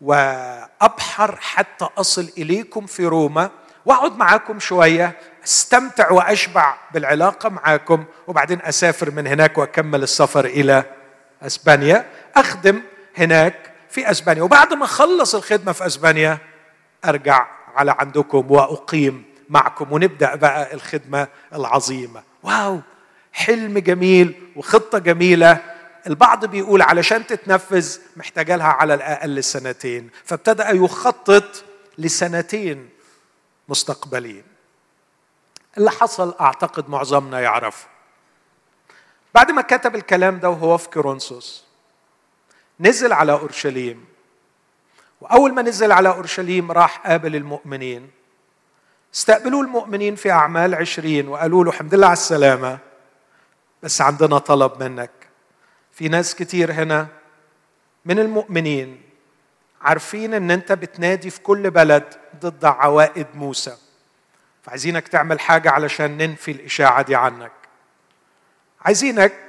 [0.00, 3.50] وأبحر حتى أصل إليكم في روما
[3.84, 10.84] وأقعد معاكم شوية أستمتع وأشبع بالعلاقة معاكم وبعدين أسافر من هناك وأكمل السفر إلى
[11.42, 12.06] أسبانيا.
[12.36, 12.82] أخدم
[13.16, 14.42] هناك في أسبانيا.
[14.42, 16.38] وبعد ما اخلص الخدمة في أسبانيا
[17.04, 22.22] أرجع على عندكم وأقيم معكم ونبدأ بقى الخدمة العظيمة.
[22.42, 22.80] واو!
[23.32, 25.58] حلم جميل وخطة جميلة.
[26.06, 30.10] البعض بيقول علشان تتنفذ محتاجة لها على الأقل سنتين.
[30.24, 31.64] فابتدأ يخطط
[31.98, 32.88] لسنتين
[33.68, 34.44] مستقبلين
[35.78, 37.86] اللي حصل أعتقد معظمنا يعرفه.
[39.34, 41.65] بعد ما كتب الكلام ده وهو في كورنثوس
[42.80, 44.04] نزل على أورشليم.
[45.20, 48.10] وأول ما نزل على أورشليم راح قابل المؤمنين.
[49.14, 52.78] استقبلوا المؤمنين في أعمال عشرين وقالوا له الحمد لله على السلامة
[53.82, 55.10] بس عندنا طلب منك.
[55.92, 57.06] في ناس كتير هنا
[58.04, 59.02] من المؤمنين
[59.82, 63.76] عارفين إن أنت بتنادي في كل بلد ضد عوائد موسى.
[64.62, 67.52] فعايزينك تعمل حاجة علشان ننفي الإشاعة دي عنك.
[68.80, 69.45] عايزينك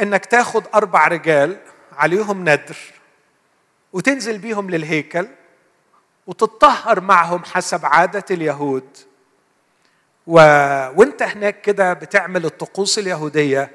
[0.00, 1.56] إنك تاخد أربع رجال
[1.92, 2.76] عليهم ندر
[3.92, 5.26] وتنزل بيهم للهيكل
[6.26, 8.88] وتتطهر معهم حسب عادة اليهود.
[10.26, 10.36] و...
[10.96, 13.70] وانت هناك كده بتعمل الطقوس اليهودية.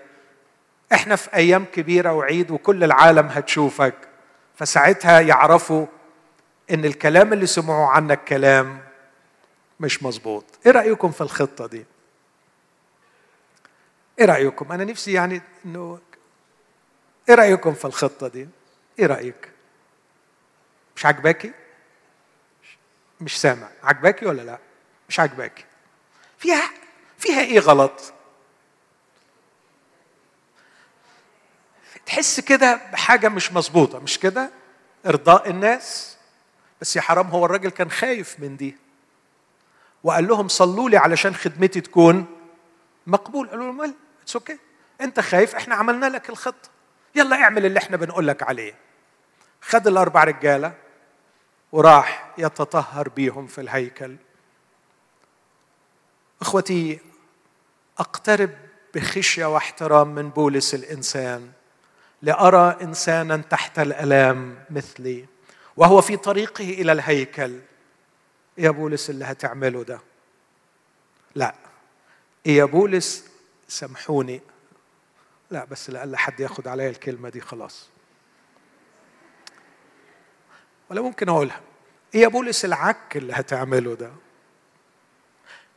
[0.93, 3.95] إحنا في أيام كبيرة وعيد وكل العالم هتشوفك.
[4.55, 5.85] فساعتها يعرفوا
[6.71, 8.79] إن الكلام اللي سمعوا عنك كلام
[9.79, 10.45] مش مظبوط.
[10.65, 11.85] إيه رأيكم في الخطة دي؟
[14.19, 15.99] إيه رأيكم؟ أنا نفسي يعني إنه
[17.29, 18.47] إيه رأيكم في الخطة دي؟
[18.99, 19.51] إيه رأيك؟
[20.95, 21.51] مش عجباكي
[23.21, 23.69] مش سامع.
[23.83, 24.59] عجباكي ولا لا؟
[25.09, 25.65] مش عجباكي
[26.37, 26.71] فيها
[27.17, 28.13] فيها إيه غلط؟
[32.05, 34.49] تحس كده بحاجة مش مظبوطة مش كده؟
[35.05, 36.17] إرضاء الناس.
[36.81, 38.77] بس يا حرام هو الراجل كان خايف من دي.
[40.03, 42.25] وقال لهم صلوا لي علشان خدمتي تكون
[43.07, 44.57] مقبول قالوا له it's okay
[45.01, 46.69] انت خايف إحنا عملنا لك الخطة.
[47.15, 48.73] يلا اعمل اللي إحنا بنقول لك عليه.
[49.61, 50.73] خد الأربع رجالة
[51.71, 54.15] وراح يتطهر بيهم في الهيكل.
[56.41, 56.99] إخوتي
[57.99, 58.49] أقترب
[58.95, 61.51] بخشية واحترام من بولس الإنسان
[62.21, 65.25] لأرى إنسانا تحت الألام مثلي
[65.77, 67.59] وهو في طريقه إلى الهيكل.
[68.57, 69.99] يا بولس اللي هتعمله ده.
[71.35, 71.55] لا
[72.45, 73.25] يا بولس
[73.67, 74.41] سامحوني.
[75.51, 77.89] لا بس لألا حد ياخد عليا الكلمة دي خلاص.
[80.89, 81.61] ولا ممكن أقولها.
[82.15, 84.11] إيه يا بولس العك اللي هتعمله ده؟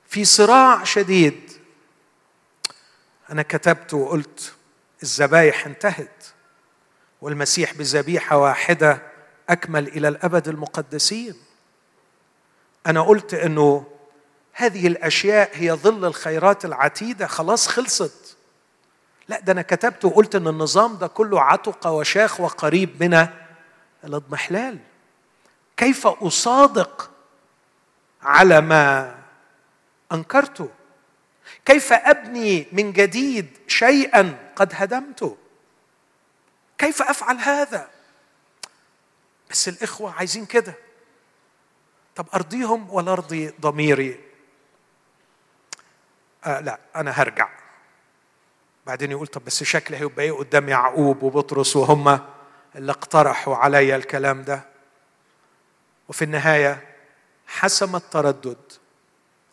[0.08, 1.50] في صراع شديد.
[3.30, 4.54] أنا كتبت وقلت
[5.02, 6.24] الذبايح انتهت
[7.20, 9.02] والمسيح بذبيحة واحدة
[9.48, 11.34] أكمل إلى الأبد المقدسين.
[12.86, 13.86] أنا قلت أنه
[14.52, 18.21] هذه الأشياء هي ظل الخيرات العتيدة خلاص خلصت.
[19.32, 23.28] لا ده أنا كتبت وقلت أن النظام ده كله عتق وشاخ وقريب من
[24.04, 24.78] الاضمحلال.
[25.76, 27.10] كيف أصادق
[28.22, 29.14] على ما
[30.12, 30.68] أنكرته؟
[31.64, 35.36] كيف أبني من جديد شيئا قد هدمته؟
[36.78, 37.90] كيف أفعل هذا؟
[39.50, 40.74] بس الإخوة عايزين كده.
[42.16, 44.20] طب أرضيهم ولا أرضي ضميري؟
[46.44, 47.61] آه لا أنا هرجع.
[48.86, 52.20] بعدين يقول طب بس شكلي هيبقى إيه قدام يعقوب وبطرس وهم
[52.76, 54.64] اللي اقترحوا علي الكلام ده.
[56.08, 56.96] وفي النهاية
[57.46, 58.72] حسم التردد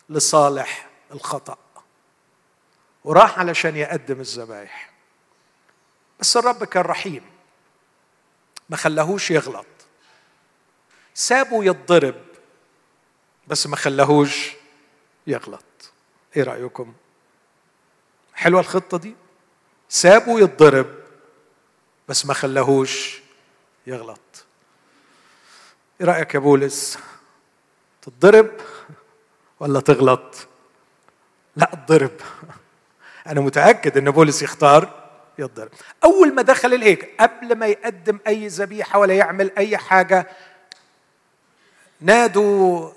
[0.08, 1.58] لصالح الخطأ
[3.04, 4.90] وراح علشان يقدم الذبايح.
[6.20, 7.22] بس الرب كان رحيم
[8.70, 9.66] ما خلاهوش يغلط.
[11.14, 12.24] سابه يتضرب
[13.46, 14.50] بس ما خلاهوش
[15.26, 15.64] يغلط.
[16.36, 16.94] إيه رأيكم؟
[18.34, 19.14] حلوة الخطة دي؟
[19.92, 20.86] سابه يتضرب
[22.08, 23.20] بس ما خلاهوش
[23.86, 24.44] يغلط.
[26.00, 26.98] إيه رأيك يا بولس؟
[28.02, 28.50] تتضرب
[29.60, 30.34] ولا تغلط؟
[31.56, 32.10] لا اتضرب
[33.26, 35.70] أنا متأكد إن بولس يختار يتضرب.
[36.04, 40.26] أول ما دخل الهيكل قبل ما يقدم أي ذبيحة ولا يعمل أي حاجة
[42.00, 42.90] نادوا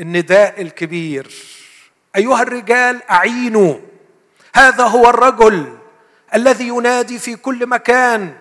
[0.00, 1.34] النداء الكبير.
[2.16, 3.78] أيها الرجال أعينوا.
[4.54, 5.76] هذا هو الرجل
[6.34, 8.36] الذي ينادي في كل مكان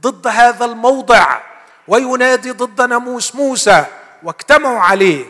[0.00, 1.40] ضد هذا الموضع
[1.88, 3.84] وينادي ضد ناموس موسى
[4.22, 5.24] واجتمعوا عليه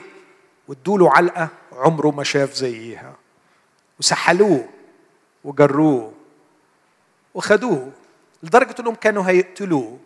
[0.68, 3.12] وادوا له علقة عمره ما شاف زيها.
[3.98, 4.68] وسحلوه
[5.44, 6.12] وجروه
[7.34, 7.90] وخدوه
[8.42, 9.98] لدرجة إنهم كانوا هيقتلوه.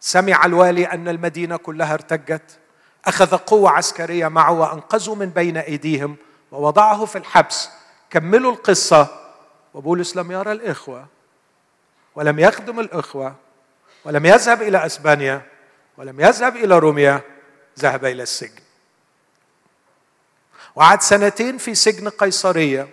[0.00, 2.58] سمع الوالي أن المدينة كلها ارتجت
[3.04, 6.16] أخذ قوة عسكرية معه وانقذه من بين أيديهم
[6.52, 7.70] ووضعه في الحبس.
[8.10, 9.06] كملوا القصة
[9.74, 11.06] وبولس لم يرى الإخوة.
[12.16, 13.36] ولم يخدم الأخوة
[14.04, 15.42] ولم يذهب إلى أسبانيا
[15.96, 17.20] ولم يذهب إلى روميا
[17.78, 18.62] ذهب إلى السجن.
[20.74, 22.88] وقعد سنتين في سجن قيصرية.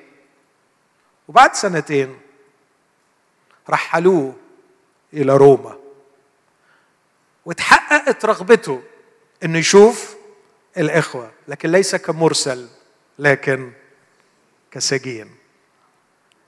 [1.27, 2.19] وبعد سنتين
[3.69, 4.35] رحلوه
[5.13, 5.77] إلى روما.
[7.45, 8.83] وتحققت رغبته
[9.43, 10.15] إنه يشوف
[10.77, 12.67] الأخوة لكن ليس كمرسل
[13.19, 13.71] لكن
[14.71, 15.35] كسجين.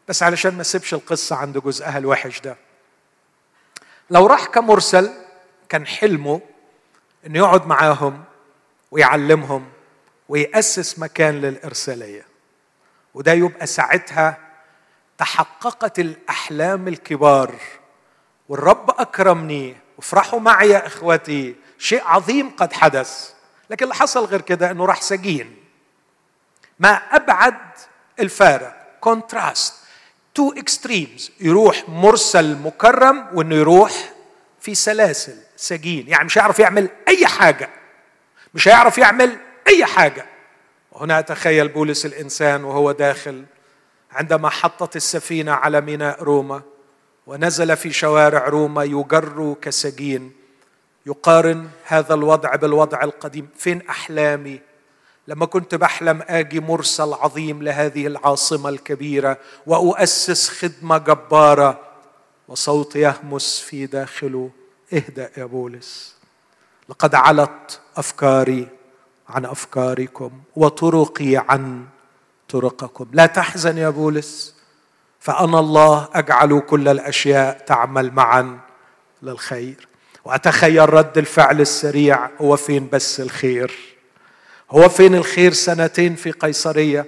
[0.08, 2.65] بس علشان ما سيبش القصة عند جزءها الوحش ده.
[4.10, 5.12] لو راح كمرسل
[5.70, 6.42] كان حلمه
[7.28, 8.24] إنه يقعد معاهم
[8.92, 9.70] ويعلمهم
[10.30, 12.26] ويأسس مكان للإرسالية.
[13.14, 14.38] وده يبقى ساعتها
[15.18, 17.56] تحققت الأحلام الكبار.
[18.50, 21.56] والرب أكرمني وافرحوا معي يا إخوتي.
[21.78, 23.34] شيء عظيم قد حدث.
[23.70, 25.56] لكن اللي حصل غير كده إنه راح سجين.
[26.80, 27.58] ما أبعد
[28.20, 28.98] الفارق.
[29.02, 29.85] contrast
[30.36, 34.14] two extremes يروح مرسل مكرم وإنه يروح
[34.60, 36.08] في سلاسل سجين.
[36.08, 37.70] يعني مش هيعرف يعمل أي حاجة.
[38.54, 39.38] مش هيعرف يعمل
[39.68, 40.26] أي حاجة.
[40.92, 43.46] وهنا اتخيل بولس الإنسان وهو داخل
[44.12, 46.62] عندما حطت السفينة على ميناء روما
[47.28, 50.32] ونزل في شوارع روما يجر كسجين.
[51.06, 53.50] يقارن هذا الوضع بالوضع القديم.
[53.58, 54.60] فين أحلامي؟
[55.28, 61.80] لما كنت بحلم آجي مرسل عظيم لهذه العاصمة الكبيرة وأؤسس خدمة جبارة
[62.48, 64.50] وصوت يهمس في داخله
[64.94, 66.16] اهدأ يا بولس
[66.90, 68.68] لقد علت أفكاري
[69.30, 71.86] عن أفكاركم وطرقي عن
[72.50, 73.06] طرقكم.
[73.12, 74.56] لا تحزن يا بولس
[75.20, 78.60] فأنا الله أجعل كل الأشياء تعمل معا
[79.22, 79.88] للخير
[80.26, 83.95] وأتخيل رد الفعل السريع هو فين بس الخير؟
[84.72, 87.06] هو فين الخير سنتين في قيصرية؟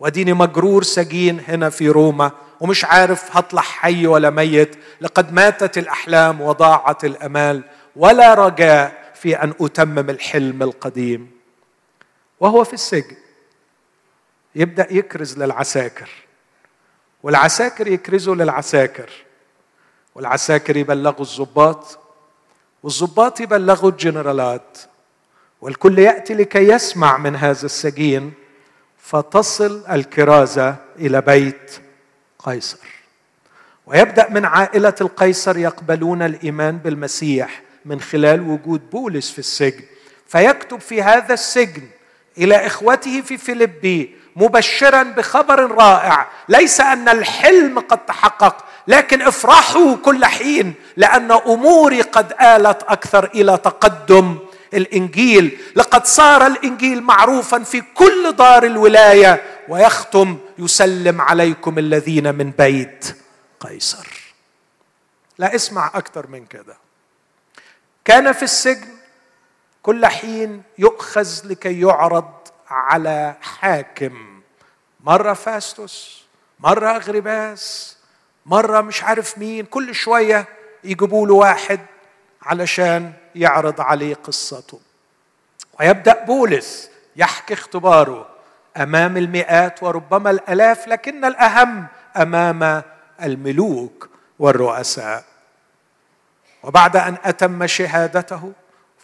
[0.00, 2.30] وديني مجرور سجين هنا في روما
[2.60, 7.62] ومش عارف هطلع حي ولا ميت لقد ماتت الأحلام وضاعت الأمال
[7.96, 11.30] ولا رجاء في أن أتمم الحلم القديم.
[12.40, 13.16] وهو في السجن
[14.54, 16.10] يبدأ يكرز للعساكر
[17.22, 19.10] والعساكر يكرزوا للعساكر
[20.14, 21.98] والعساكر يبلغوا الضباط
[22.82, 24.78] والضباط يبلغوا الجنرالات.
[25.60, 28.32] والكل يأتي لكي يسمع من هذا السجين
[28.98, 31.70] فتصل الكرازة إلى بيت
[32.38, 32.78] قيصر.
[33.86, 39.84] ويبدأ من عائلة القيصر يقبلون الإيمان بالمسيح من خلال وجود بولس في السجن.
[40.26, 41.82] فيكتب في هذا السجن
[42.38, 46.28] إلى إخوته في فيلبي مبشرا بخبر رائع.
[46.48, 53.56] ليس أن الحلم قد تحقق لكن افرحوا كل حين لأن أموري قد آلت أكثر إلى
[53.56, 54.38] تقدم.
[54.76, 55.58] الإنجيل.
[55.76, 63.16] لقد صار الإنجيل معروفا في كل دار الولاية ويختم يسلم عليكم الذين من بيت
[63.60, 64.06] قيصر.
[65.38, 66.76] لا اسمع أكثر من كده.
[68.04, 68.88] كان في السجن
[69.82, 72.30] كل حين يؤخذ لكي يعرض
[72.68, 74.40] على حاكم.
[75.00, 76.22] مرة فاستوس
[76.60, 77.96] مرة اغرباس
[78.46, 80.48] مرة مش عارف مين كل شوية
[80.84, 81.80] يجيبوا له واحد
[82.42, 84.80] علشان يعرض عليه قصته.
[85.80, 88.28] ويبدأ بولس يحكي اختباره
[88.76, 92.82] أمام المئات وربما الألاف لكن الأهم أمام
[93.22, 94.08] الملوك
[94.38, 95.24] والرؤساء.
[96.62, 98.52] وبعد أن أتم شهادته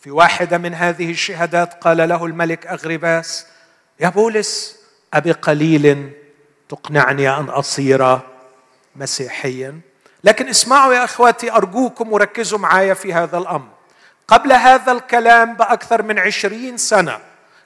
[0.02, 3.46] في واحدة من هذه الشهادات قال له الملك اغرباس
[4.00, 4.76] يا بولس
[5.14, 6.12] أبي قليل
[6.68, 8.18] تقنعني أن أصير
[8.96, 9.80] مسيحيا؟
[10.24, 13.68] لكن اسمعوا يا أخواتي أرجوكم وركزوا معايا في هذا الأمر.
[14.28, 17.18] قبل هذا الكلام بأكثر من عشرين سنة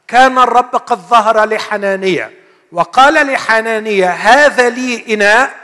[0.08, 2.30] كان الرب قد ظهر لحنانية
[2.72, 5.54] وقال لحنانية هذا لي إناء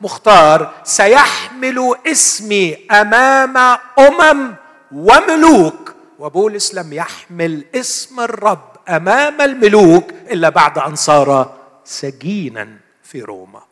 [0.00, 3.56] مختار سيحمل اسمي أمام
[3.98, 4.54] أمم
[4.92, 5.94] وملوك.
[6.18, 12.68] وبولس لم يحمل اسم الرب أمام الملوك إلا بعد أن صار سجينا
[13.02, 13.62] في روما.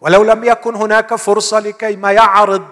[0.00, 2.66] ولو لم يكن هناك فرصة لكي ما يعرض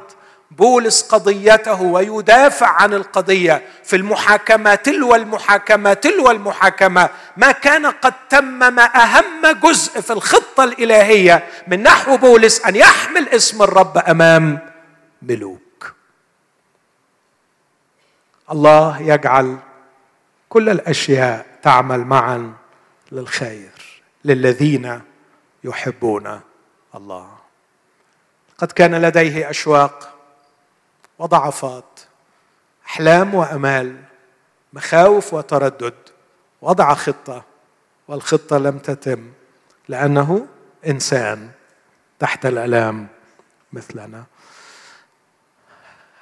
[0.50, 8.78] بولس قضيته ويدافع عن القضية في المحاكمه تلو المحاكمه تلو المحاكمه ما كان قد تمم
[8.78, 14.58] أهم جزء في الخطة الإلهية من نحو بولس أن يحمل اسم الرب أمام
[15.22, 15.92] ملوك.
[18.50, 19.58] الله يجعل
[20.48, 22.52] كل الأشياء تعمل معا
[23.12, 25.00] للخير للذين
[25.64, 26.40] يحبون
[26.94, 27.30] الله.
[28.58, 30.09] قد كان لديه أشواق
[31.20, 32.00] وضعفات
[32.86, 34.02] أحلام وأمال
[34.72, 35.94] مخاوف وتردد
[36.62, 37.44] وضع خطة
[38.08, 39.32] والخطة لم تتم
[39.88, 40.46] لأنه
[40.86, 41.50] إنسان
[42.18, 43.08] تحت الألام
[43.72, 44.24] مثلنا.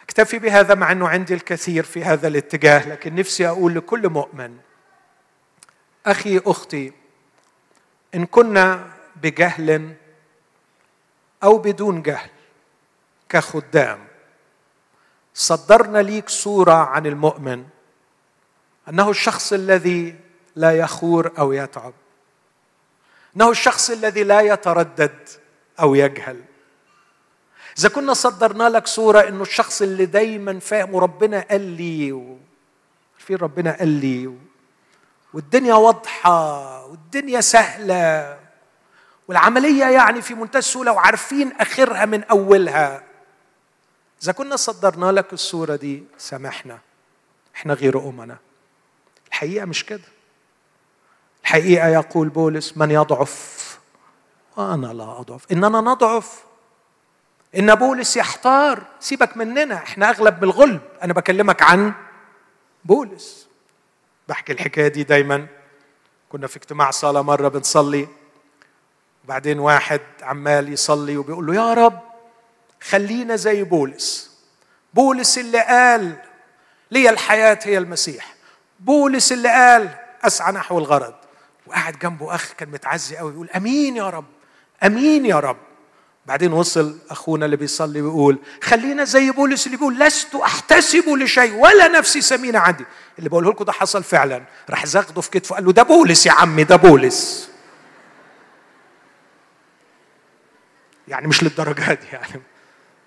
[0.02, 4.58] أكتفي بهذا مع أنه عندي الكثير في هذا الاتجاه لكن نفسي أقول لكل مؤمن
[6.06, 6.92] أخي أختي
[8.14, 9.94] إن كنا بجهل
[11.42, 12.30] أو بدون جهل
[13.28, 14.07] كخدام
[15.38, 17.64] صدرنا ليك صوره عن المؤمن.
[18.88, 20.14] أنه الشخص الذي
[20.56, 21.92] لا يخور أو يتعب.
[23.36, 25.28] أنه الشخص الذي لا يتردد
[25.80, 26.44] أو يجهل.
[27.78, 32.36] إذا كنا صدرنا لك صوره إنه الشخص اللي دايما فاهم وربنا قال لي
[33.18, 34.34] في ربنا قال لي
[35.34, 38.38] والدنيا واضحة والدنيا سهلة.
[39.28, 43.07] والعملية يعني في منتهى السهولة وعارفين آخرها من أولها.
[44.22, 46.78] إذا كنا صدرنا لك الصورة دي سامحنا.
[47.56, 48.36] إحنا غير أمنا.
[49.28, 50.04] الحقيقة مش كده.
[51.42, 53.58] الحقيقة يقول بولس من يضعف؟
[54.56, 55.52] وأنا لا أضعف.
[55.52, 56.44] إننا نضعف.
[57.58, 58.82] إن بولس يحتار.
[59.00, 59.74] سيبك مننا.
[59.74, 60.80] إحنا أغلب بالغلب.
[61.02, 61.92] أنا بكلمك عن
[62.84, 63.48] بولس.
[64.28, 65.46] بحكي الحكاية دي دايما.
[66.28, 68.08] كنا في اجتماع صلاة مرة بنصلي.
[69.24, 72.07] وبعدين واحد عمال يصلي وبيقول له يا رب.
[72.80, 74.30] خلينا زي بولس.
[74.94, 76.16] بولس اللي قال
[76.90, 78.34] لي الحياة هي المسيح.
[78.80, 79.88] بولس اللي قال
[80.22, 81.14] أسعى نحو الغرض.
[81.66, 84.24] وقاعد جنبه أخ كان متعزي قوي يقول أمين يا رب
[84.84, 85.56] أمين يا رب.
[86.26, 91.88] بعدين وصل أخونا اللي بيصلي ويقول خلينا زي بولس اللي بيقول لست أحتسب لشيء ولا
[91.88, 92.84] نفسي سمينة عندي.
[93.18, 94.42] اللي بقوله لكم ده حصل فعلا.
[94.70, 97.50] راح زغده في كتفه قال له ده بولس يا عمي ده بولس.
[101.08, 102.42] يعني مش للدرجة دي يعني.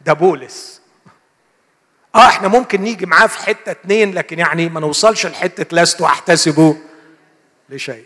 [0.05, 0.81] ده بولس.
[2.15, 6.77] آه إحنا ممكن نيجي معاه في حتة اتنين لكن يعني ما نوصلش لحتة لست احتسبه
[7.69, 8.05] لشيء.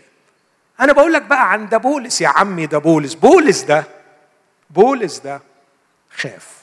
[0.80, 3.14] أنا بقول لك بقى عن ده بولس يا عمي ده بولس.
[3.14, 3.84] بولس ده
[4.70, 5.40] بولس ده
[6.16, 6.56] خاف.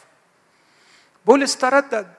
[1.25, 2.13] بولس تردد.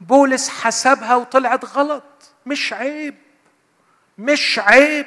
[0.00, 2.02] بولس حسبها وطلعت غلط.
[2.46, 3.14] مش عيب
[4.18, 5.06] مش عيب.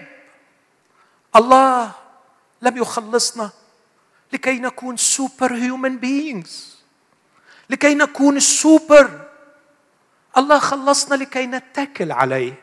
[1.36, 1.92] الله
[2.62, 3.50] لم يخلصنا
[4.34, 6.75] لكي نكون super human beings
[7.70, 9.10] لكي نكون السوبر.
[10.38, 12.54] الله خلصنا لكي نتكل عليه.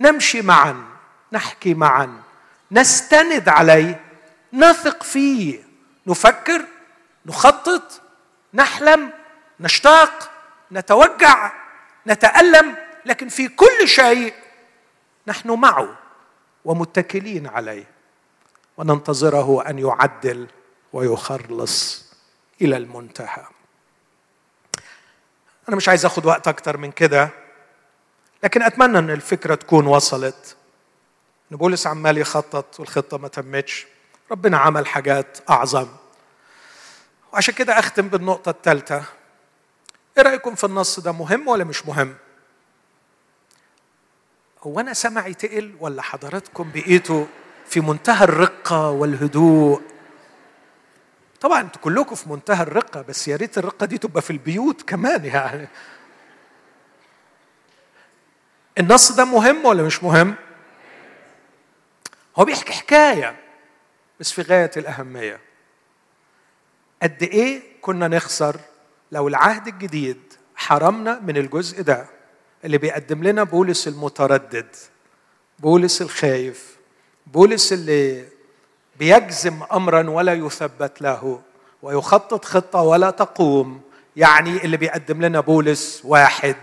[0.00, 0.84] نمشي معا
[1.32, 2.22] نحكي معا
[2.72, 4.04] نستند عليه
[4.52, 5.62] نثق فيه.
[6.06, 6.64] نفكر
[7.26, 8.00] نخطط
[8.54, 9.10] نحلم
[9.60, 10.30] نشتاق
[10.72, 11.52] نتوجع
[12.06, 12.76] نتألم
[13.06, 14.34] لكن في كل شيء
[15.26, 15.98] نحن معه
[16.64, 17.84] ومتكلين عليه.
[18.76, 20.46] وننتظره أن يعدل
[20.92, 22.06] ويخلص
[22.62, 23.44] إلى المنتهى.
[25.68, 27.30] أنا مش عايز أخد وقت أكتر من كده
[28.44, 30.56] لكن أتمنى إن الفكرة تكون وصلت.
[31.52, 33.86] ان بولس عمال يخطط والخطة ما تمتش.
[34.30, 35.88] ربنا عمل حاجات أعظم.
[37.32, 39.04] وعشان كده أختم بالنقطة الثالثة.
[40.18, 42.14] إيه رأيكم في النص ده مهم ولا مش مهم؟
[44.62, 47.24] هو أنا سمعي تقل ولا حضراتكم بقيتوا
[47.66, 49.82] في منتهى الرقة والهدوء؟
[51.40, 55.24] طبعا أنتوا كلكم في منتهى الرقة بس يا ريت الرقة دي تبقى في البيوت كمان
[55.24, 55.68] يعني.
[58.78, 60.34] النص ده مهم ولا مش مهم؟
[62.36, 63.36] هو بيحكي حكاية
[64.20, 65.40] بس في غاية الأهمية.
[67.02, 68.56] قد إيه كنا نخسر
[69.12, 70.22] لو العهد الجديد
[70.56, 72.06] حرمنا من الجزء ده؟
[72.64, 74.76] اللي بيقدم لنا بولس المتردد
[75.58, 76.76] بولس الخايف
[77.26, 78.24] بولس اللي
[78.98, 81.40] بيجزم امرا ولا يثبت له
[81.82, 83.80] ويخطط خطة ولا تقوم
[84.16, 86.56] يعني اللي بيقدم لنا بولس واحد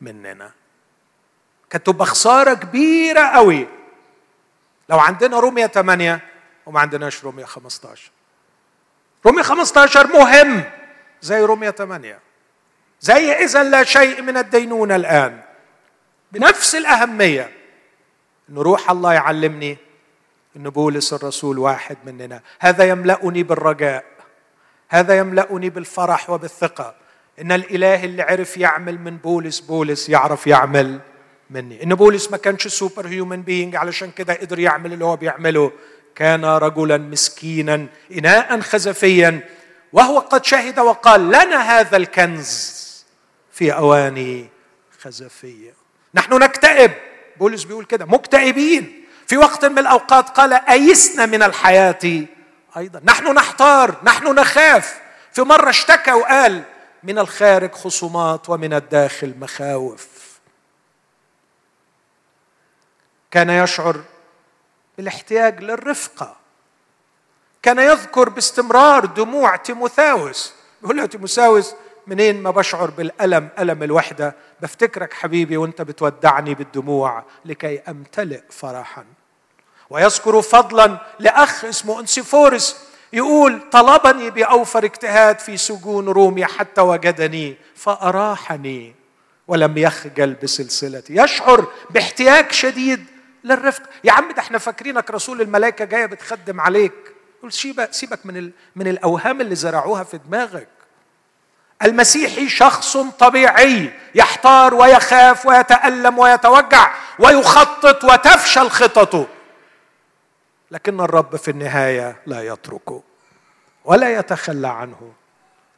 [0.00, 0.50] مننا.
[1.70, 3.68] كانت تبقى خساره كبيرة قوي.
[4.88, 6.20] لو عندنا رومية 8
[6.66, 8.10] وما عندناش رومية 15
[9.26, 10.64] رومية 15 مهم
[11.22, 12.18] زي رومية 8
[13.00, 15.40] زي إذا لا شيء من الدينونة الآن.
[16.32, 17.50] بنفس الأهمية
[18.50, 19.76] أن روح الله يعلمني
[20.56, 22.40] أن بولس الرسول واحد مننا.
[22.60, 24.04] هذا يملأني بالرجاء.
[24.88, 26.94] هذا يملأني بالفرح وبالثقة.
[27.40, 31.00] إن الإله اللي عرف يعمل من بولس بولس يعرف يعمل
[31.50, 31.82] مني.
[31.82, 35.72] إن بولس ما كانش super human being علشان كده قدر يعمل اللي هو بيعمله
[36.14, 39.40] كان رجلا مسكينا إناء خزفيا
[39.92, 42.84] وهو قد شهد وقال لنا هذا الكنز
[43.52, 44.48] في أواني
[45.00, 45.74] خزفية.
[46.14, 46.90] نحن نكتئب.
[47.36, 49.03] بولس بيقول كده مكتئبين.
[49.26, 52.26] في وقت من الأوقات قال أيسنا من الحياة
[52.76, 53.00] أيضا.
[53.04, 55.00] نحن نحتار نحن نخاف.
[55.32, 56.62] في مرة اشتكى وقال
[57.02, 60.08] من الخارج خصومات ومن الداخل مخاوف.
[63.30, 64.00] كان يشعر
[64.96, 66.36] بالاحتياج للرفقة.
[67.62, 70.52] كان يذكر باستمرار دموع تيموثاوس.
[70.82, 71.74] يقول له تيموثاوس
[72.06, 74.36] منين ما بشعر بالألم ألم الوحدة.
[74.60, 79.04] بفتكرك حبيبي وأنت بتودعني بالدموع لكي أمتلئ فرحا.
[79.90, 88.94] ويذكر فضلا لأخ اسمه أنسيفورس يقول طلبني بأوفر اجتهاد في سجون روميا حتى وجدني فأراحني
[89.48, 91.16] ولم يخجل بسلسلتي.
[91.16, 93.04] يشعر باحتياج شديد
[93.44, 93.82] للرفق.
[94.04, 96.92] يا عم ده إحنا فاكرينك رسول الملائكة جاية بتخدم عليك.
[97.38, 100.68] يقول سيبك سيبك من من الأوهام اللي زرعوها في دماغك.
[101.82, 109.26] المسيحي شخص طبيعي يحتار ويخاف ويتألم ويتوجع ويخطط وتفشل خططه.
[110.70, 113.02] لكن الرب في النهاية لا يتركه
[113.84, 115.12] ولا يتخلى عنه.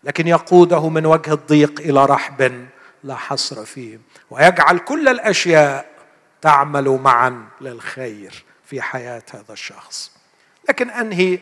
[0.04, 2.66] لكن يقوده من وجه الضيق إلى رحب
[3.04, 3.98] لا حصر فيه.
[4.30, 5.86] ويجعل كل الأشياء
[6.42, 10.12] تعمل معا للخير في حياة هذا الشخص.
[10.68, 11.38] لكن أنهي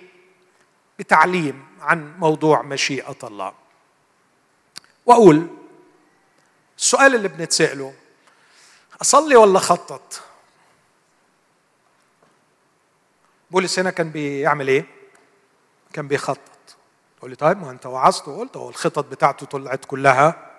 [0.98, 3.63] بتعليم عن موضوع مشيئة الله.
[5.06, 5.46] وأقول
[6.78, 7.94] السؤال اللي بنتسأله
[9.00, 10.22] أصلي ولا اخطط
[13.50, 14.86] بولس هنا كان بيعمل إيه؟
[15.92, 16.40] كان بيخطط.
[17.18, 20.50] تقول لي طيب ما أنت وعظت وقلت هو الخطط بتاعته طلعت كلها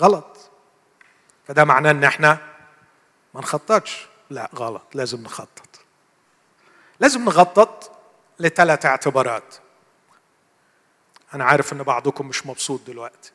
[0.00, 0.50] غلط.
[1.48, 2.38] فده معناه إن إحنا
[3.34, 4.08] ما نخططش.
[4.30, 4.82] لا غلط.
[4.94, 5.80] لازم نخطط.
[7.00, 7.90] لازم نخطط
[8.38, 9.54] لثلاث اعتبارات.
[11.34, 13.32] أنا عارف إن بعضكم مش مبسوط دلوقتي.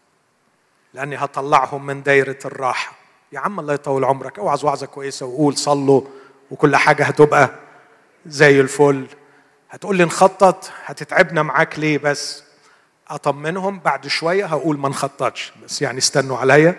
[0.94, 2.94] لأني هطلعهم من دايرة الراحة.
[3.32, 4.40] يا عم الله يطول عمرك.
[4.40, 6.02] أوعظ وعظة كويسة وقول صلوا
[6.52, 7.50] وكل حاجة هتبقى
[8.26, 9.08] زي الفل.
[9.70, 12.44] هتقول لي نخطط؟ هتتعبنا معاك ليه بس؟
[13.10, 15.54] أطمنهم بعد شوية هقول ما نخططش.
[15.64, 16.76] بس يعني استنوا عليا.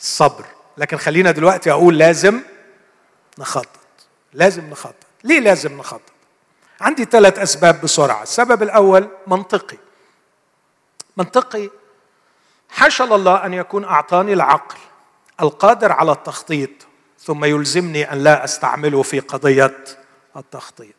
[0.00, 0.44] الصبر
[0.78, 2.40] لكن خلينا دلوقتي أقول لازم
[3.38, 3.68] نخطط.
[4.32, 4.94] لازم نخطط.
[5.24, 6.12] ليه لازم نخطط؟
[6.80, 8.22] عندي ثلاث أسباب بسرعة.
[8.22, 9.76] السبب الأول منطقي.
[11.16, 11.70] منطقي
[12.70, 14.76] حاشا الله أن يكون أعطاني العقل
[15.40, 16.70] القادر على التخطيط
[17.18, 19.84] ثم يلزمني أن لا أستعمله في قضية
[20.36, 20.94] التخطيط.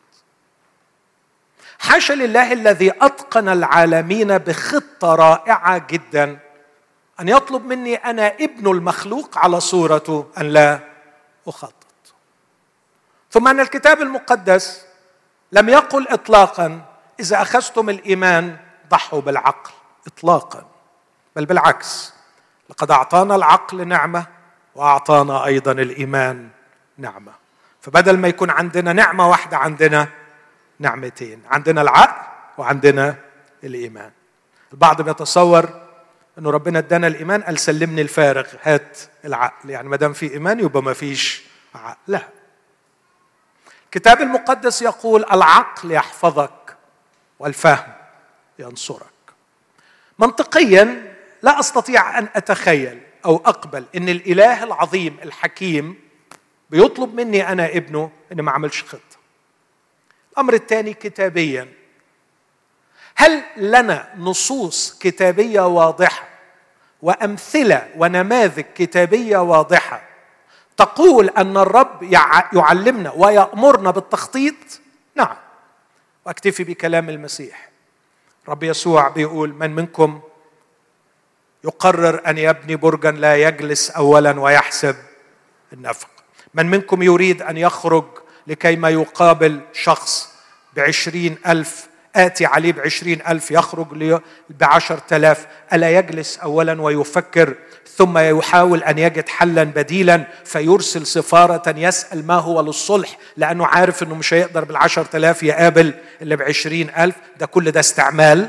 [1.78, 6.38] حاشا لله الذي أتقن العالمين بخطة رائعة جدا
[7.20, 10.80] أن يطلب مني أنا ابن المخلوق على صورته أن لا
[11.46, 11.74] أخطط.
[13.30, 14.86] ثم أن الكتاب المقدس
[15.52, 16.80] لم يقل اطلاقا
[17.20, 18.56] إذا أخذتم الإيمان
[18.90, 19.70] ضحوا بالعقل
[20.06, 20.64] اطلاقا.
[21.36, 22.12] بل بالعكس
[22.70, 24.26] لقد أعطانا العقل نعمة
[24.74, 26.48] وأعطانا أيضا الإيمان
[26.98, 27.32] نعمة.
[27.80, 30.08] فبدل ما يكون عندنا نعمة واحدة عندنا
[30.78, 32.26] نعمتين عندنا العقل
[32.58, 33.14] وعندنا
[33.64, 34.10] الإيمان.
[34.72, 35.68] البعض بيتصور
[36.38, 39.70] إنه ربنا ادانا الإيمان قال سلمني الفارغ هات العقل.
[39.70, 41.42] يعني ما دام في إيمان يبقى ما فيش
[41.74, 41.96] عقل.
[42.06, 42.22] لا.
[43.84, 46.76] الكتاب المقدس يقول العقل يحفظك
[47.38, 47.92] والفهم
[48.58, 49.06] ينصرك.
[50.18, 51.09] منطقيا
[51.42, 55.94] لا أستطيع أن أتخيل أو أقبل إن الإله العظيم الحكيم
[56.70, 59.20] بيطلب مني أنا ابنه اني ما اعملش خطة.
[60.32, 61.68] الأمر الثاني كتابيا.
[63.14, 66.28] هل لنا نصوص كتابية واضحة
[67.02, 70.02] وأمثلة ونماذج كتابية واضحة
[70.76, 72.02] تقول أن الرب
[72.52, 74.54] يعلمنا ويأمرنا بالتخطيط؟
[75.14, 75.36] نعم.
[76.26, 77.70] وأكتفي بكلام المسيح.
[78.48, 80.20] رب يسوع بيقول من منكم
[81.64, 84.96] يقرر أن يبني برجا لا يجلس اولا ويحسب
[85.72, 86.08] النفق.
[86.54, 88.04] من منكم يريد أن يخرج
[88.46, 90.28] لكي ما يقابل شخص
[90.76, 97.54] بعشرين ألف آتي عليه بعشرين ألف يخرج بعشر تلاف ألا يجلس أولا ويفكر
[97.96, 104.14] ثم يحاول أن يجد حلا بديلا فيرسل سفارة يسأل ما هو للصلح لأنه عارف أنه
[104.14, 107.16] مش هيقدر بالعشر تلاف يقابل اللي بعشرين ألف.
[107.38, 108.48] ده كل ده استعمال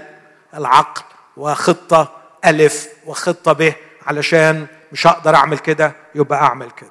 [0.55, 1.01] العقل
[1.37, 3.73] وخطة ألف وخطة ب
[4.07, 6.89] علشان مش هقدر أعمل كده يبقى أعمل كده.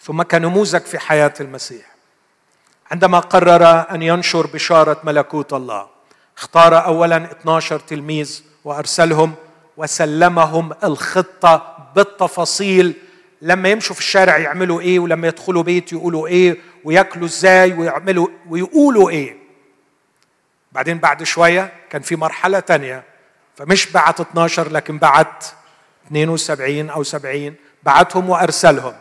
[0.00, 1.94] ثم كنموذج في حياة المسيح.
[2.90, 5.86] عندما قرر أن ينشر بشارة ملكوت الله
[6.36, 9.34] اختار أولا 12 تلميذ وأرسلهم
[9.76, 12.94] وسلمهم الخطة بالتفاصيل.
[13.42, 19.10] لما يمشوا في الشارع يعملوا إيه؟ ولما يدخلوا بيت يقولوا إيه؟ وياكلوا إزاي؟ ويعملوا ويقولوا
[19.10, 19.36] إيه؟
[20.72, 23.04] بعدين بعد شوية كان في مرحلة تانية.
[23.56, 25.44] فمش بعت 12 لكن بعت
[26.06, 28.94] 72 أو 70 بعتهم وأرسلهم.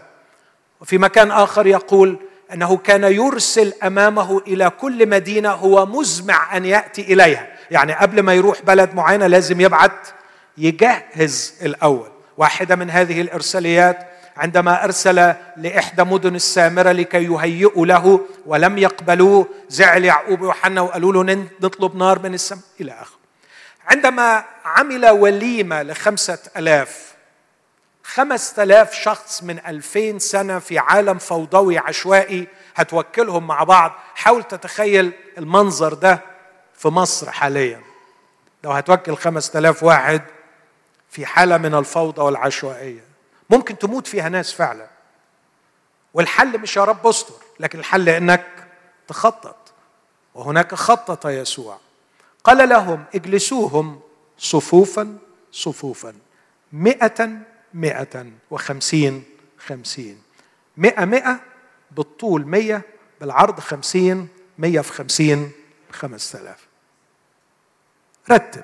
[0.82, 2.18] وفي مكان آخر يقول
[2.54, 7.48] أنه كان يرسل أمامه إلى كل مدينة هو مزمع أن يأتي إليها.
[7.72, 10.08] يعني قبل ما يروح بلد معينة لازم يبعت
[10.58, 12.10] يجهز الأول.
[12.38, 20.06] واحدة من هذه الإرساليات عندما أرسل لإحدى مدن السامرة لكي يهيئوا له ولم يقبلوه زعل
[20.06, 22.64] يعقوب ويوحنا وقالوا له نطلب نار من السماء.
[22.82, 23.23] إلى آخره.
[23.88, 27.14] عندما عمل وليمة لخمسة ألاف
[28.04, 33.92] خمسة ألاف شخص من ألفين سنة في عالم فوضوي عشوائي هتوكلهم مع بعض.
[34.16, 36.20] حاول تتخيل المنظر ده
[36.76, 37.82] في مصر حاليا.
[38.64, 40.22] لو هتوكل خمسة ألاف واحد
[41.10, 43.04] في حالة من الفوضى والعشوائية
[43.50, 44.88] ممكن تموت فيها ناس فعلا.
[46.14, 48.46] والحل مش يا رب استر لكن الحل إنك
[49.08, 49.56] تخطط.
[50.36, 51.78] وهناك خطط يسوع.
[52.44, 54.02] قال لهم اجلسوهم
[54.38, 55.18] صفوفا
[55.52, 56.14] صفوفا.
[56.74, 57.30] مئة
[57.74, 59.24] مئة وخمسين
[59.58, 60.22] خمسين.
[60.78, 61.40] مئة مئة.
[61.92, 62.82] بالطول مية.
[63.22, 64.28] بالعرض خمسين.
[64.58, 65.52] مية في خمسين
[65.92, 66.68] خمسة آلاف
[68.32, 68.64] رتب.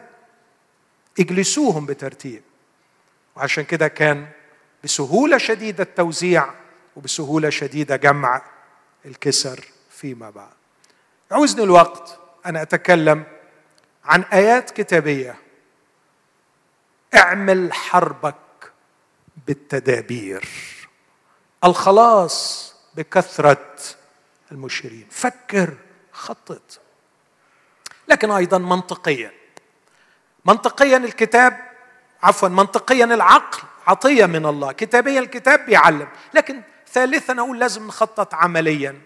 [1.19, 2.41] اجلسوهم بترتيب.
[3.35, 4.27] وعشان كده كان
[4.83, 6.53] بسهولة شديدة التوزيع
[6.95, 8.41] وبسهولة شديدة جمع
[9.05, 10.53] الكسر فيما بعد.
[11.31, 13.23] عوزني الوقت أنا أتكلم
[14.05, 15.35] عن آيات كتابية.
[17.15, 18.35] اعمل حربك
[19.47, 20.49] بالتدابير.
[21.63, 23.75] الخلاص بكثرة
[24.51, 25.73] المشيرين فكر
[26.11, 26.79] خطط.
[28.07, 29.31] لكن أيضا منطقيا.
[30.45, 31.69] منطقيا الكتاب
[32.23, 34.71] عفوا منطقيا العقل عطية من الله.
[34.71, 36.07] كتابيا الكتاب بيعلم.
[36.33, 39.01] لكن ثالثا أقول لازم نخطط عمليا.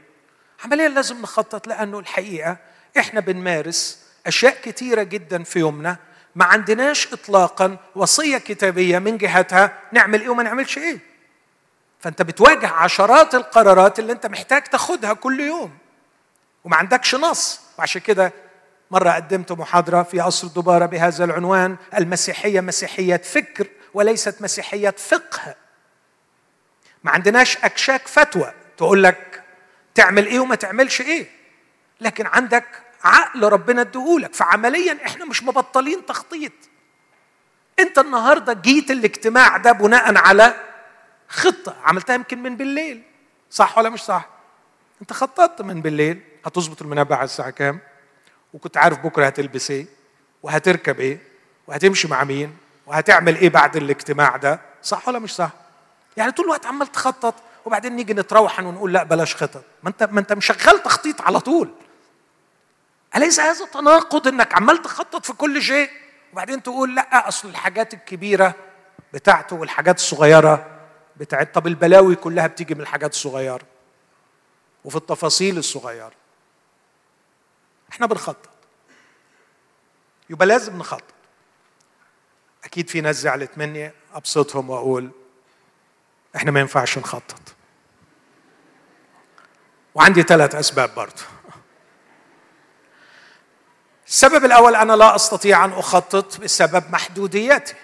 [0.66, 2.58] عمليا لازم نخطط لأنه الحقيقة
[2.98, 5.98] إحنا بنمارس أشياء كثيرة جدا في يومنا
[6.36, 11.00] ما عندناش اطلاقا وصية كتابية من جهتها نعمل إيه وما نعملش إيه.
[12.00, 15.78] فأنت بتواجه عشرات القرارات اللي أنت محتاج تاخدها كل يوم
[16.64, 17.62] وما عندكش نص.
[17.80, 18.34] وعشان كده
[18.92, 25.56] مرة قدمت محاضرة في قصر الدبارة بهذا العنوان المسيحية مسيحية فكر وليست مسيحية فقه.
[27.04, 29.44] ما عندناش أكشاك فتوى تقول لك
[29.96, 31.28] تعمل إيه وما تعملش إيه.
[32.02, 32.66] لكن عندك
[33.04, 34.34] عقل ربنا اديهولك.
[34.34, 36.52] فعمليا إحنا مش مبطلين تخطيط.
[37.80, 40.56] أنت النهارده جيت الاجتماع ده بناء على
[41.30, 41.76] خطة.
[41.84, 43.04] عملتها يمكن من بالليل.
[43.50, 44.30] صح ولا مش صح؟
[45.02, 46.22] أنت خططت من بالليل.
[46.46, 47.80] هتظبط المنبه على الساعة كام؟
[48.54, 49.86] وكنت عارف بكرة هتلبس إيه؟
[50.44, 51.20] وهتركب إيه؟
[51.68, 55.50] وهتمشي مع مين؟ وهتعمل إيه بعد الاجتماع ده؟ صح ولا مش صح؟
[56.18, 57.36] يعني طول الوقت عمال تخطط
[57.66, 59.64] وبعدين نيجي نتروحن ونقول لا بلاش خطط.
[59.84, 61.70] ما انت ما أنت مشغل تخطيط على طول.
[63.16, 65.90] أليس هذا تناقض إنك عمال تخطط في كل شيء؟
[66.34, 68.56] وبعدين تقول لا أصل الحاجات الكبيرة
[69.14, 70.80] بتاعته والحاجات الصغيرة
[71.18, 73.66] بتاعت طب البلاوي كلها بتيجي من الحاجات الصغيرة
[74.86, 76.12] وفي التفاصيل الصغيرة.
[77.92, 78.50] إحنا بنخطط.
[80.30, 81.04] يبقى لازم نخطط.
[82.64, 85.12] أكيد في ناس زعلت مني أبسطهم وأقول
[86.36, 87.56] إحنا ما ينفعش نخطط.
[89.96, 91.22] وعندي ثلاث أسباب برضه.
[94.14, 97.76] السبب الأول أنا لا أستطيع أن أخطط بسبب محدوديتي.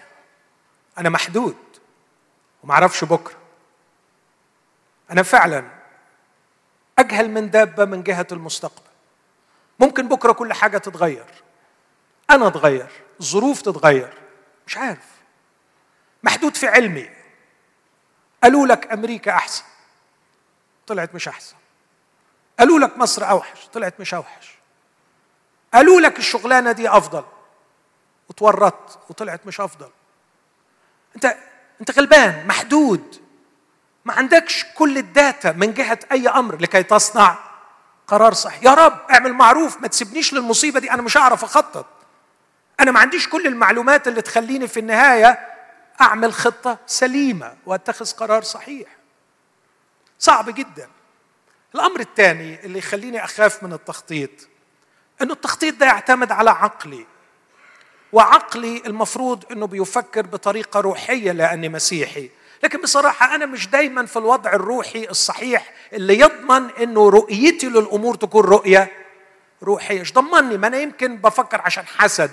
[0.98, 1.58] أنا محدود
[2.64, 3.38] وما أعرفش بكرة.
[5.12, 5.66] أنا فعلا
[7.00, 8.90] أجهل من دابة من جهة المستقبل.
[9.80, 11.26] ممكن بكرة كل حاجة تتغير.
[12.30, 12.90] أنا أتغير.
[13.20, 14.14] الظروف تتغير.
[14.68, 15.08] مش عارف.
[16.24, 17.10] محدود في علمي.
[18.44, 19.64] قالوا لك أمريكا أحسن.
[20.88, 21.56] طلعت مش أحسن.
[22.60, 23.68] قالوا لك مصر أوحش.
[23.74, 24.59] طلعت مش أوحش.
[25.74, 27.24] قالوا لك الشغلانة دي أفضل.
[28.30, 29.89] وتورطت وطلعت مش أفضل.
[31.15, 31.38] أنت
[31.82, 33.22] أنت غلبان محدود.
[34.05, 37.38] ما عندكش كل الداتا من جهة أي أمر لكي تصنع
[38.07, 40.91] قرار صح يا رب اعمل معروف ما تسيبنيش للمصيبة دي.
[40.91, 41.86] أنا مش هعرف أخطط.
[42.80, 45.47] أنا ما عنديش كل المعلومات اللي تخليني في النهاية
[46.01, 48.88] أعمل خطة سليمة وأتخذ قرار صحيح.
[50.20, 50.89] صعب جدا.
[51.76, 54.30] الأمر الثاني اللي يخليني أخاف من التخطيط
[55.22, 57.05] إنه التخطيط ده يعتمد على عقلي
[58.13, 62.30] وعقلي المفروض إنه بيفكر بطريقة روحية لأني مسيحي.
[62.63, 68.45] لكن بصراحة أنا مش دايما في الوضع الروحي الصحيح اللي يضمن إنه رؤيتي للأمور تكون
[68.45, 68.91] رؤية
[69.63, 69.99] روحية.
[69.99, 72.32] إيش ضمني ما أنا يمكن بفكر عشان حسد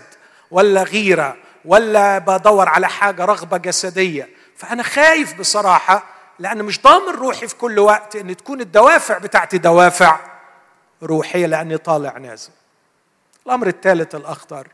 [0.50, 4.28] ولا غيرة ولا بدور على حاجة رغبة جسدية.
[4.56, 6.04] فأنا خايف بصراحة
[6.38, 10.20] لأن مش ضامن روحي في كل وقت إن تكون الدوافع بتاعتي دوافع
[11.02, 12.50] روحية لأني طالع نازل.
[13.46, 14.68] الأمر الثالث الأخطر.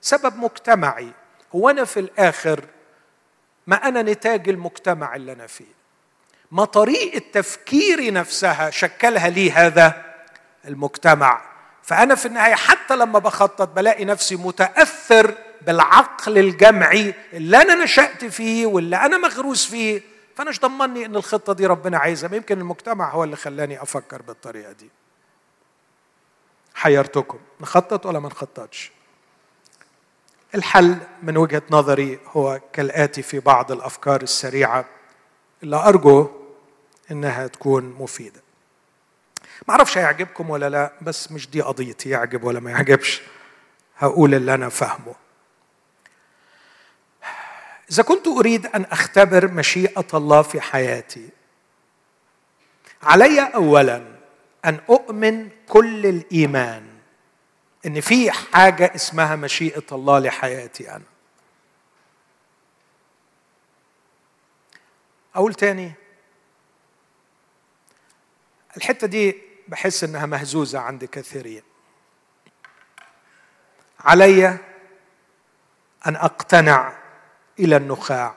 [0.00, 1.08] سبب مجتمعي.
[1.54, 2.64] هو أنا في الآخر
[3.66, 5.82] ما أنا نتاج المجتمع اللي أنا فيه.
[6.50, 10.02] ما طريقة تفكيري نفسها شكلها لي هذا
[10.68, 11.42] المجتمع.
[11.82, 18.66] فأنا في النهاية حتى لما بخطط بلاقي نفسي متأثر بالعقل الجمعي اللي أنا نشأت فيه
[18.66, 20.02] واللي أنا مغروس فيه.
[20.36, 24.72] فأنا مش ضمني إن الخطة دي ربنا عايزها؟ يمكن المجتمع هو اللي خلاني أفكر بالطريقة
[24.72, 24.90] دي.
[26.74, 27.38] حيرتكم.
[27.60, 28.92] نخطط ولا ما نخططش؟
[30.54, 34.84] الحل من وجهة نظري هو كالآتي في بعض الأفكار السريعة
[35.62, 36.30] اللي أرجو
[37.10, 38.42] إنها تكون مفيدة.
[39.68, 43.22] ما أعرفش هيعجبكم ولا لا بس مش دي قضيتي يعجب ولا ما يعجبش.
[43.98, 45.14] هقول اللي أنا فاهمه.
[47.90, 51.28] إذا كنت أريد أن أختبر مشيئة الله في حياتي
[53.02, 54.11] علي اولا
[54.64, 56.88] أن أؤمن كل الإيمان
[57.86, 61.04] إن في حاجة اسمها مشيئة الله لحياتي أنا.
[65.34, 65.92] أقول تاني
[68.76, 69.36] الحتة دي
[69.68, 71.62] بحس إنها مهزوزة عند كثيرين.
[74.00, 74.58] علي
[76.06, 76.98] أن أقتنع
[77.58, 78.34] إلى النخاع.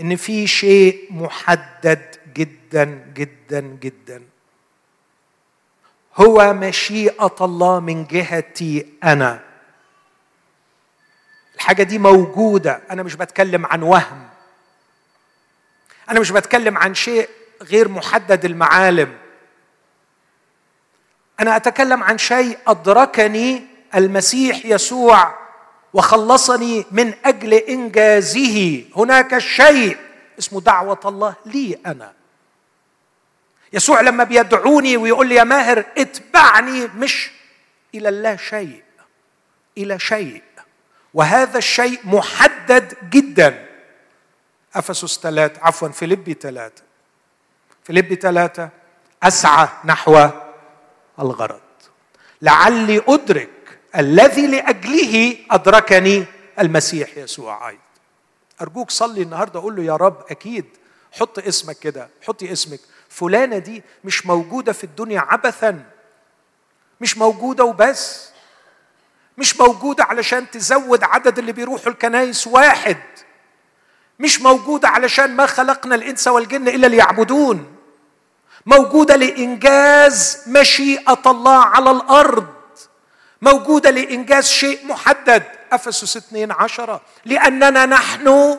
[0.00, 4.22] إن في شيء محدد جدا جدا جدا.
[6.16, 9.40] هو مشيئة الله من جهتي أنا.
[11.54, 12.80] الحاجة دي موجودة.
[12.90, 14.28] أنا مش بتكلم عن وهم.
[16.10, 17.28] أنا مش بتكلم عن شيء
[17.62, 19.16] غير محدد المعالم.
[21.40, 25.34] أنا أتكلم عن شيء أدركني المسيح يسوع
[25.92, 28.84] وخلصني من أجل إنجازه.
[28.96, 29.96] هناك شيء
[30.38, 32.12] اسمه دعوة الله لي أنا.
[33.76, 37.30] يسوع لما بيدعوني ويقول لي يا ماهر اتبعني مش
[37.94, 38.82] إلى اللا شيء
[39.78, 40.42] إلى شيء.
[41.14, 43.66] وهذا الشيء محدد جدا.
[44.74, 46.82] أفسس ثلاثة عفوا فيليبي ثلاثة.
[47.84, 48.68] فيليبي ثلاثة
[49.22, 50.28] أسعى نحو
[51.18, 51.60] الغرض.
[52.42, 56.24] لعلي أدرك الذي لأجله أدركني
[56.60, 57.68] المسيح يسوع.
[57.68, 57.80] أيضا
[58.60, 60.64] أرجوك صلي النهارده قول له يا رب أكيد.
[61.12, 62.08] حط اسمك كده.
[62.26, 62.80] حطي اسمك.
[63.16, 65.84] فلانة دي مش موجودة في الدنيا عبثا
[67.00, 68.28] مش موجودة وبس
[69.38, 72.96] مش موجودة علشان تزود عدد اللي بيروحوا الكنايس واحد
[74.18, 77.76] مش موجودة علشان ما خلقنا الإنس والجن إلا ليعبدون
[78.66, 82.46] موجودة لإنجاز مشيئة الله على الأرض
[83.42, 85.42] موجودة لإنجاز شيء محدد
[85.72, 88.58] أفسس 2 عشرة لأننا نحن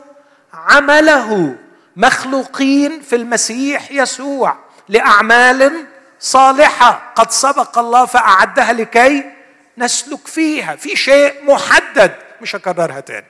[0.53, 1.55] عمله.
[1.97, 4.57] مخلوقين في المسيح يسوع
[4.89, 5.85] لأعمال
[6.19, 7.13] صالحة.
[7.15, 9.31] قد سبق الله فأعدها لكي
[9.77, 10.75] نسلك فيها.
[10.75, 13.27] في شيء محدد مش هكررها تاني.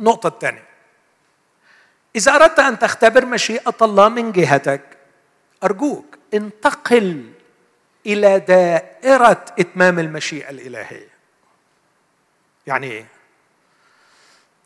[0.00, 0.64] النقطة الثانية
[2.16, 4.82] إذا أردت أن تختبر مشيئة الله من جهتك
[5.64, 7.32] أرجوك انتقل
[8.06, 11.08] إلى دائرة إتمام المشيئة الإلهية.
[12.66, 13.06] يعني إيه؟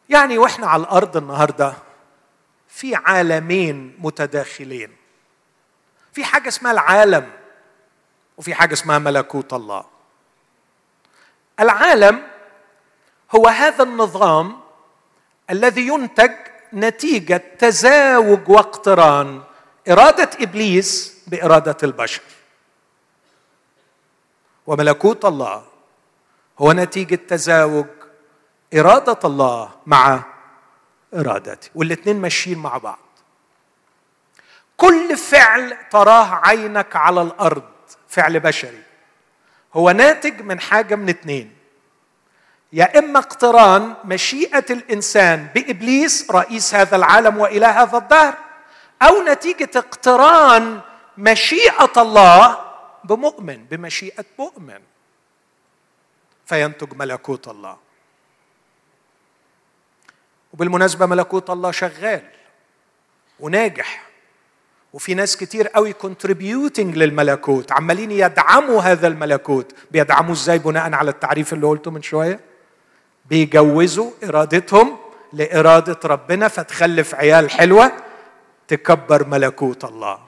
[0.08, 1.74] يعني وإحنا على الأرض النهارده
[2.78, 4.96] في عالمين متداخلين.
[6.12, 7.30] في حاجة اسمها العالم
[8.36, 9.84] وفي حاجة اسمها ملكوت الله.
[11.60, 12.22] العالم
[13.34, 14.60] هو هذا النظام
[15.50, 16.30] الذي ينتج
[16.74, 19.42] نتيجة تزاوج واقتران
[19.88, 22.22] إرادة إبليس بإرادة البشر.
[24.66, 25.66] وملكوت الله
[26.58, 27.86] هو نتيجة تزاوج
[28.74, 30.24] إرادة الله مع
[31.14, 32.98] إرادتي والاثنين ماشيين مع بعض.
[34.76, 37.62] كل فعل تراه عينك على الأرض
[38.08, 38.82] فعل بشري.
[39.74, 41.56] هو ناتج من حاجة من اثنين
[42.72, 48.34] يا إما اقتران مشيئة الإنسان بإبليس رئيس هذا العالم وإله هذا الدهر
[49.02, 50.80] أو نتيجة اقتران
[51.18, 52.58] مشيئة الله
[53.04, 54.80] بمؤمن بمشيئة مؤمن.
[56.46, 57.76] فينتج ملكوت الله.
[60.58, 62.22] وبالمناسبة ملكوت الله شغال
[63.40, 64.08] وناجح.
[64.92, 69.74] وفي ناس كتير قوي كونتريبيوتنج للملكوت عمالين يدعموا هذا الملكوت.
[69.90, 72.40] بيدعموه إزاي؟ بناء على التعريف اللي قلته من شوية.
[73.30, 74.98] بيجوزوا إرادتهم
[75.32, 77.92] لإرادة ربنا فتخلف عيال حلوة
[78.68, 80.18] تكبر ملكوت الله.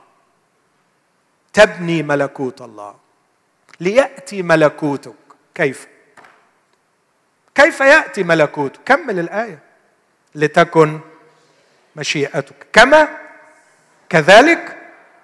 [1.52, 2.94] تبني ملكوت الله.
[3.80, 5.14] ليأتي ملكوتك.
[5.54, 5.86] كيف؟
[7.54, 9.69] كيف يأتي ملكوتك كمل الآية.
[10.34, 11.00] لتكن
[11.96, 12.66] مشيئتك.
[12.72, 13.08] كما
[14.08, 14.76] كذلك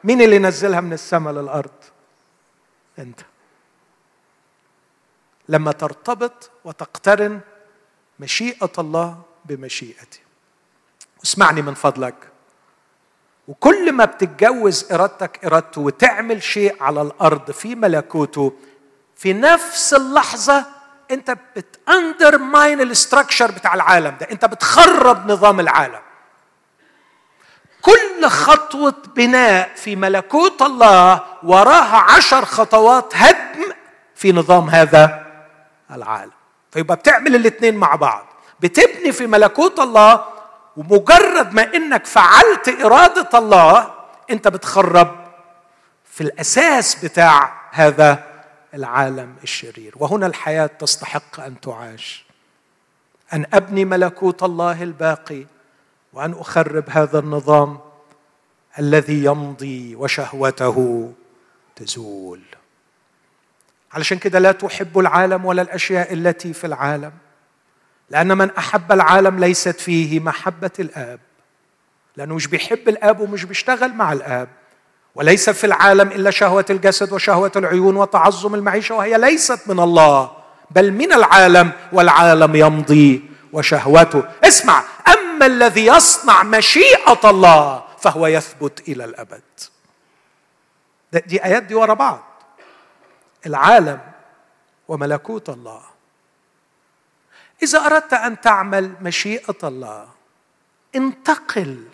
[0.05, 1.71] مين اللي نزلها من السماء للأرض؟
[2.99, 3.21] أنت.
[5.49, 7.41] لما ترتبط وتقترن
[8.21, 10.21] مشيئة الله بمشيئتي.
[11.25, 12.15] اسمعني من فضلك.
[13.49, 18.53] وكل ما بتتجوز إرادتك إرادته وتعمل شيء على الأرض في ملكوته
[19.17, 20.67] في نفس اللحظة
[21.11, 24.29] انت بت undermine ال structure بتاع العالم ده.
[24.31, 26.01] انت بتخرب نظام العالم.
[27.83, 33.73] كل خطوة بناء في ملكوت الله وراها عشر خطوات هدم
[34.15, 35.27] في نظام هذا
[35.91, 36.33] العالم.
[36.71, 38.27] فيبقى بتعمل الاثنين مع بعض.
[38.61, 40.25] بتبني في ملكوت الله
[40.77, 43.95] ومجرد ما إنك فعلت إرادة الله
[44.31, 45.17] انت بتخرب
[46.05, 48.25] في الأساس بتاع هذا
[48.75, 49.95] العالم الشرير.
[49.97, 52.25] وهنا الحياة تستحق أن تعاش.
[53.33, 55.47] أن أبني ملكوت الله الباقي
[56.13, 57.79] وأن أخرب هذا النظام
[58.79, 61.13] الذي يمضي وشهوته
[61.77, 62.41] تزول.
[63.93, 67.13] علشان كده لا تحب العالم ولا الأشياء التي في العالم
[68.11, 71.21] لأن من أحب العالم ليست فيه محبة الآب.
[72.17, 74.49] لأنه مش بيحب الآب ومش بيشتغل مع الآب.
[75.17, 80.37] وليس في العالم إلا شهوة الجسد وشهوة العيون وتعظم المعيشة وهي ليست من الله
[80.71, 84.25] بل من العالم والعالم يمضي وشهوته.
[84.45, 89.43] اسمع أما الذي يصنع مشيئة الله فهو يثبت إلى الأبد.
[91.27, 92.23] دي آيات دي ورا بعض.
[93.47, 94.01] العالم
[94.89, 95.81] وملكوت الله.
[97.63, 100.09] إذا أردت أن تعمل مشيئة الله
[100.95, 101.85] انتقل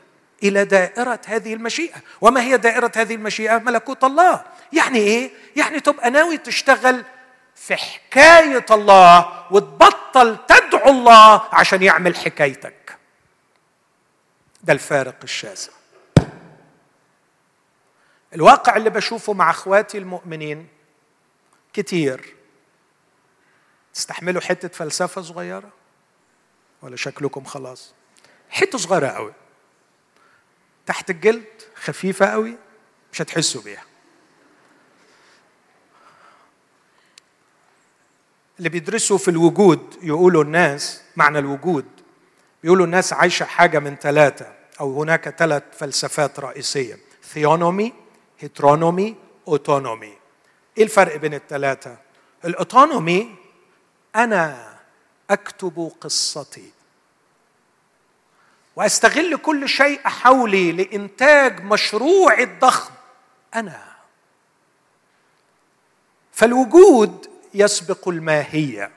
[0.43, 1.97] إلى دائرة هذه المشيئة.
[2.21, 4.45] وما هي دائرة هذه المشيئة؟ ملكوت الله.
[4.73, 7.05] يعني إيه؟ يعني تبقى ناوي تشتغل
[7.55, 12.99] في حكاية الله وتبطل تدعو الله عشان يعمل حكايتك.
[14.63, 15.73] ده الفارق الشاسع
[18.35, 20.69] الواقع اللي بشوفه مع أخواتي المؤمنين
[21.73, 22.35] كتير.
[23.95, 25.71] تستحملوا حتة فلسفة صغيرة؟
[26.83, 27.95] ولا شكلكم خلاص؟
[28.51, 29.33] حتة صغيرة قوي.
[30.87, 32.57] تحت الجلد خفيفة قوي
[33.13, 33.85] مش هتحسوا بيها.
[38.59, 41.85] اللي بيدرسوا في الوجود يقولوا الناس معنى الوجود
[42.63, 47.93] بيقولوا الناس عايشة حاجة من ثلاثة أو هناك ثلاث فلسفات رئيسية theonomy
[48.41, 49.17] heteronomy
[49.49, 50.17] autonomy
[50.79, 51.97] إيه الفرق بين الثلاثة؟
[52.45, 53.35] ال autonomy
[54.17, 54.73] أنا
[55.31, 56.71] أكتب قصتي.
[58.77, 62.93] وأستغل كل شيء حولي لإنتاج مشروعي الضخم.
[63.55, 63.83] أنا.
[66.33, 68.91] فالوجود يسبق الماهية.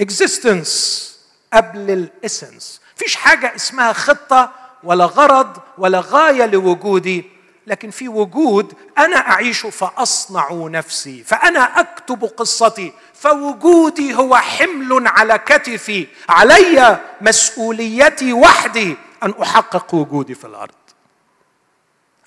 [0.00, 1.12] Existence
[1.52, 7.24] قبل ال essence فيش حاجة اسمها خطة ولا غرض ولا غاية لوجودي
[7.66, 16.06] لكن في وجود أنا اعيش فأصنع نفسي فأنا أكتب قصتي فوجودي هو حمل على كتفي
[16.28, 20.74] علي مسؤوليتي وحدي أن أحقق وجودي في الأرض.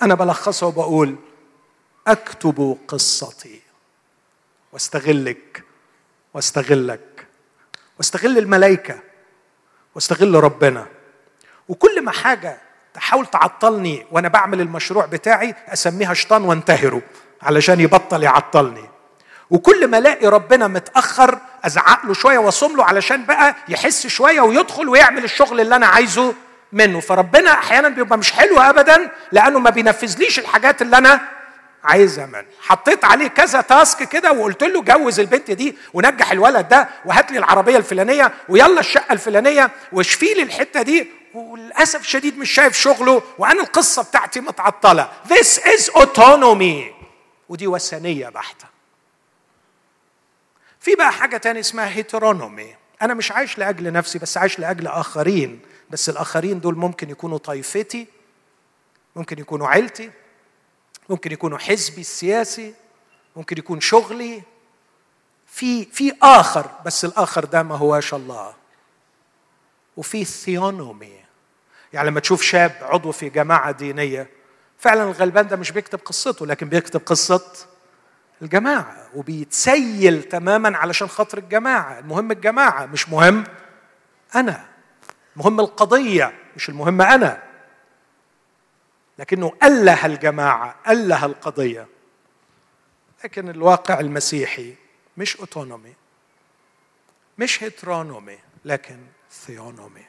[0.02, 1.16] أنا بلخصها وبقول
[2.08, 3.62] أكتب قصتي.
[4.74, 5.64] واستغلك
[6.34, 7.28] واستغلك.
[7.98, 9.00] واستغل الملائكة.
[9.96, 10.88] واستغل ربنا.
[11.70, 12.58] وكل ما حاجة
[12.94, 17.02] تحاول تعطلني وأنا بعمل المشروع بتاعي أسميها شيطان وانتهره
[17.42, 18.90] علشان يبطل يعطلني.
[19.50, 24.90] وكل ما ألاقي ربنا متأخر أزعق له شوية وأصم له علشان بقى يحس شوية ويدخل
[24.90, 26.34] ويعمل الشغل اللي أنا عايزه
[26.72, 27.00] منه.
[27.00, 31.22] فربنا أحيانا بيبقى مش حلو ابدا لأنه ما بينفذليش الحاجات اللي أنا
[31.84, 32.46] عايزها منه.
[32.62, 37.38] حطيت عليه كذا تاسك كده وقلت له جوز البنت دي ونجح الولد ده وهات لي
[37.40, 41.08] العربية الفلانية ويلا الشقة الفلانية واشفي لي الحتة دي.
[41.34, 45.10] وللأسف الشديد مش شايف شغله وأنا القصة بتاعتي متعطلة.
[45.30, 46.94] This is autonomy.
[47.50, 48.75] ودي وثنية بحتة.
[50.86, 55.60] في بقى حاجة تانية اسمها هيترونومي أنا مش عايش لأجل نفسي بس عايش لأجل آخرين.
[55.90, 58.08] بس الآخرين دول ممكن يكونوا طائفتي
[59.16, 60.12] ممكن يكونوا عيلتي
[61.10, 62.74] ممكن يكونوا حزبي السياسي
[63.36, 64.42] ممكن يكون شغلي.
[65.48, 68.54] في في آخر بس الآخر ده ما هواش الله.
[69.98, 71.20] وفي ثيونومي
[71.94, 74.30] يعني لما تشوف شاب عضو في جماعة دينية
[74.80, 77.52] فعلا الغلبان ده مش بيكتب قصته لكن بيكتب قصة
[78.42, 82.00] الجماعة وبيتسيل تماما علشان خاطر الجماعة.
[82.00, 83.44] المهم الجماعة مش مهم
[84.36, 84.66] أنا.
[85.36, 87.44] مهم القضية مش المهم أنا.
[89.20, 91.88] لكنه اله الجماعة اله القضية.
[93.24, 94.76] لكن الواقع المسيحي
[95.18, 95.94] مش autonomy
[97.38, 99.00] مش heteronomy لكن
[99.32, 100.06] theonomy.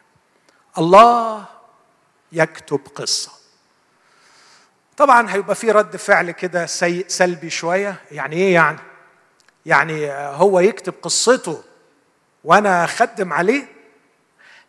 [0.79, 1.45] الله
[2.33, 3.46] يكتب قصة.
[4.97, 6.67] طبعا هيبقى في رد فعل كده
[7.09, 8.01] سلبي شوية.
[8.11, 8.79] يعني إيه يعني؟
[9.67, 11.63] يعني هو يكتب قصته
[12.45, 13.69] وأنا أخدم عليه.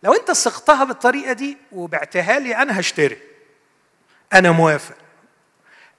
[0.02, 3.18] لو أنت صغتها بالطريقة دي وبعتها لي أنا هشتري.
[4.32, 4.94] أنا موافق.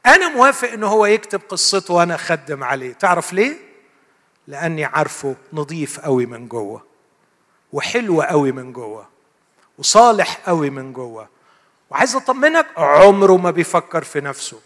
[0.05, 2.93] أنا موافق إن هو يكتب قصته وأنا أخدم عليه.
[2.93, 3.57] تعرف ليه؟
[4.47, 6.83] لأني عارفه نظيف قوي من جوه
[7.73, 9.07] وحلو قوي من جوه
[9.77, 11.29] وصالح قوي من جوه
[11.89, 14.59] وعايز أطمنك عمره ما بيفكر في نفسه.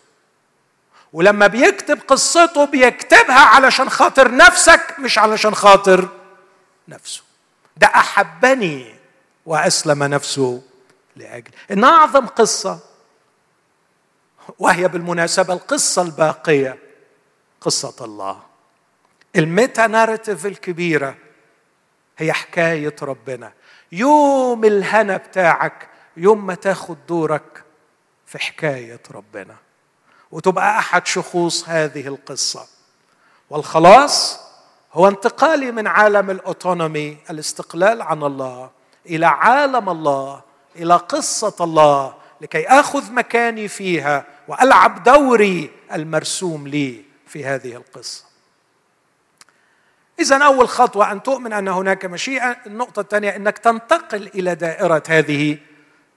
[1.14, 6.10] ولما بيكتب قصته بيكتبها علشان خاطر نفسك مش علشان خاطر
[6.88, 7.22] نفسه.
[7.78, 8.96] ده أحبني
[9.46, 10.62] وأسلم نفسه
[11.16, 11.52] لأجل.
[11.72, 12.80] إن أعظم قصة
[14.60, 16.80] وهي بالمناسبة القصة الباقية
[17.62, 18.42] قصة الله.
[19.36, 21.16] الميتا ناريتيف الكبيرة
[22.18, 23.54] هي حكاية ربنا.
[23.92, 25.88] يوم الهنا بتاعك
[26.18, 27.64] يوم ما تاخد دورك
[28.26, 29.56] في حكاية ربنا.
[30.32, 32.68] وتبقى أحد شخوص هذه القصة.
[33.50, 34.40] والخلاص
[34.94, 38.70] هو انتقالي من عالم الأوتونومي الاستقلال عن الله
[39.06, 40.42] إلى عالم الله
[40.76, 48.24] إلى قصة الله لكي آخذ مكاني فيها وألعب دوري المرسوم لي في هذه القصة.
[50.20, 55.58] إذا أول خطوة أن تؤمن أن هناك مشيئة، النقطة الثانية أنك تنتقل إلى دائرة هذه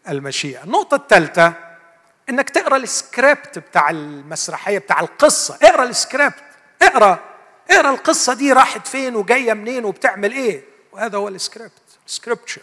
[0.08, 1.52] المشيئة، النقطة الثالثة
[2.28, 6.44] أنك تقرأ السكريبت بتاع المسرحية بتاع القصة، اقرأ السكريبت،
[6.82, 7.18] اقرأ.
[7.70, 11.72] اقرأ القصة دي راحت فين وجاية منين وبتعمل إيه، وهذا هو ال script،
[12.06, 12.60] scripture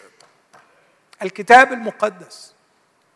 [1.22, 2.52] الكتاب المقدس.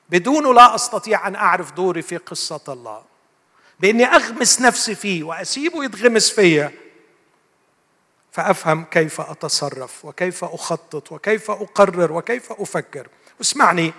[0.08, 3.02] بدونه لا أستطيع أن أعرف دوري في قصة الله.
[3.80, 6.72] بإني أغمس نفسي فيه وأسيبه يتغمس فيا.
[8.32, 13.08] فأفهم كيف أتصرف وكيف أخطط وكيف أقرر وكيف أفكر.
[13.38, 13.92] واسمعني.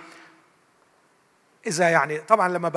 [1.66, 2.68] إذا يعني طبعا لما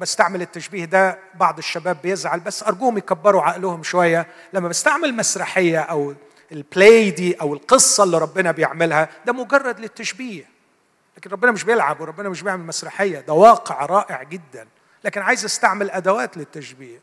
[0.00, 4.26] بستعمل التشبيه ده بعض الشباب بيزعل بس أرجوهم يكبروا عقلهم شوية.
[4.52, 6.14] لما بستعمل مسرحية أو
[6.52, 10.48] البلاي دي أو القصة اللي ربنا بيعملها ده مجرد للتشبيه.
[11.16, 13.20] لكن ربنا مش بيلعب وربنا مش بيعمل مسرحية.
[13.20, 14.68] ده واقع رائع جدا.
[15.04, 17.00] لكن عايز أستعمل أدوات للتشبيه.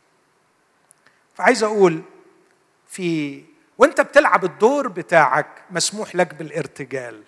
[1.35, 2.01] فعايز أقول
[2.87, 3.43] في
[3.77, 7.23] وأنت بتلعب الدور بتاعك مسموح لك بالارتجال.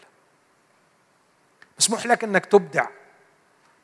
[1.79, 2.87] مسموح لك إنك تبدع.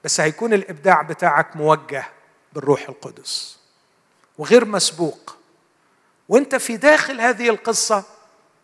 [0.06, 2.06] بس هيكون الإبداع بتاعك موجه
[2.54, 3.60] بالروح القدس
[4.38, 5.38] وغير مسبوق.
[6.30, 8.04] وانت في داخل هذه القصة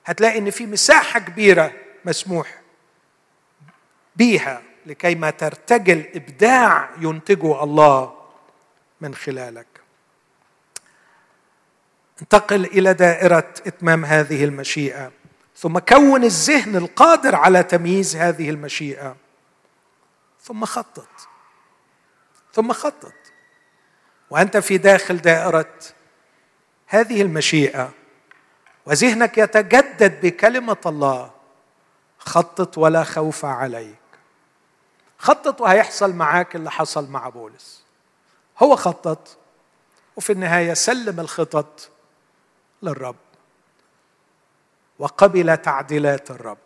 [0.06, 1.74] هتلاقي إن في مساحة كبيرة
[2.06, 2.62] مسموح
[4.16, 8.14] بيها لكي ما ترتجل إبداع ينتجه الله
[9.02, 9.68] من خلالك.
[12.22, 15.12] انتقل إلى دائرة إتمام هذه المشيئة
[15.58, 19.16] ثم كون الذهن القادر على تمييز هذه المشيئة
[20.44, 21.31] ثم خطط.
[22.54, 23.14] ثم خطط.
[24.30, 25.74] وأنت في داخل دائرة
[26.88, 27.92] هذه المشيئة
[28.86, 31.32] وذهنك يتجدد بكلمة الله
[32.18, 33.96] خطط ولا خوف عليك.
[35.18, 37.84] خطط وهيحصل معاك اللي حصل مع بولس.
[38.60, 39.38] هو خطط
[40.16, 41.90] وفي النهاية سلم الخطط
[42.84, 43.16] للرب.
[45.00, 46.58] وقبل تعديلات الرب.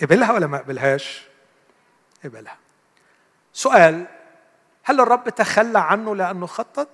[0.00, 1.26] قبلها ولا ما قبلهاش؟
[2.24, 2.56] قبلها.
[3.52, 4.06] سؤال
[4.82, 6.88] هل الرب تخلى عنه لأنه خطط؟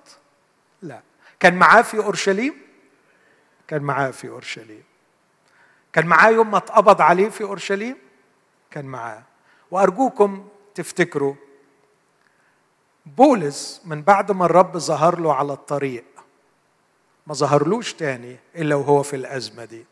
[0.83, 1.01] لا.
[1.41, 2.55] كان معاه في أورشليم؟
[3.69, 4.85] كان معاه في أورشليم.
[5.93, 7.97] كان معاه يوم ما اتقبض عليه في أورشليم؟
[8.71, 9.23] كان معاه.
[9.71, 11.35] وأرجوكم تفتكروا
[13.07, 16.05] بولس من بعد ما الرب ظهر له على الطريق
[17.27, 19.87] ما ظهرلوش تاني إلا وهو في الأزمة دي.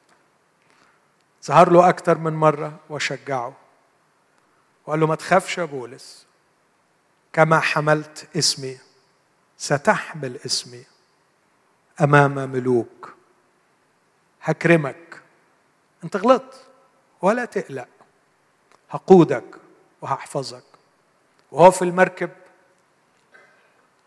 [1.45, 3.53] ظهر له أكتر من مرة وشجعه.
[4.87, 6.27] وقال له ما تخافش يا بولس
[7.35, 8.79] كما حملت اسمي
[9.59, 10.85] ستحمل اسمي
[12.01, 13.15] أمام ملوك.
[14.43, 15.23] هكرمك.
[16.05, 16.67] أنت غلطت.
[17.23, 17.89] ولا تقلق.
[18.91, 19.45] هقودك
[20.03, 20.65] وهحفظك.
[21.53, 22.31] وهو في المركب.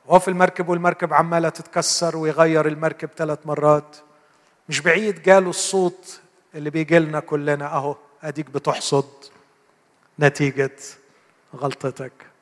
[0.05, 3.97] وهو في المركب والمركب عمالة تتكسر ويغير المركب ثلاث مرات.
[4.69, 6.21] مش بعيد جاله الصوت
[6.55, 7.65] اللي بيجي لنا كلنا.
[7.65, 9.09] أهو أديك بتحصد
[10.19, 10.75] نتيجة
[11.55, 12.36] غلطتك.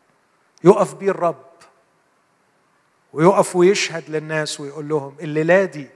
[0.66, 1.46] يقف بيه الرب
[3.14, 5.88] ويقف ويشهد للناس ويقول لهم الليلة دي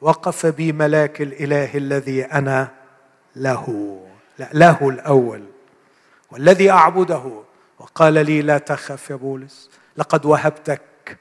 [0.00, 2.74] وقف بي ملاك الإله الذي أنا
[3.36, 3.98] له.
[4.38, 5.44] لا له الأول
[6.30, 7.42] والذي أعبده.
[7.78, 11.18] وقال لي لا تخف يا بولس لقد وهبتك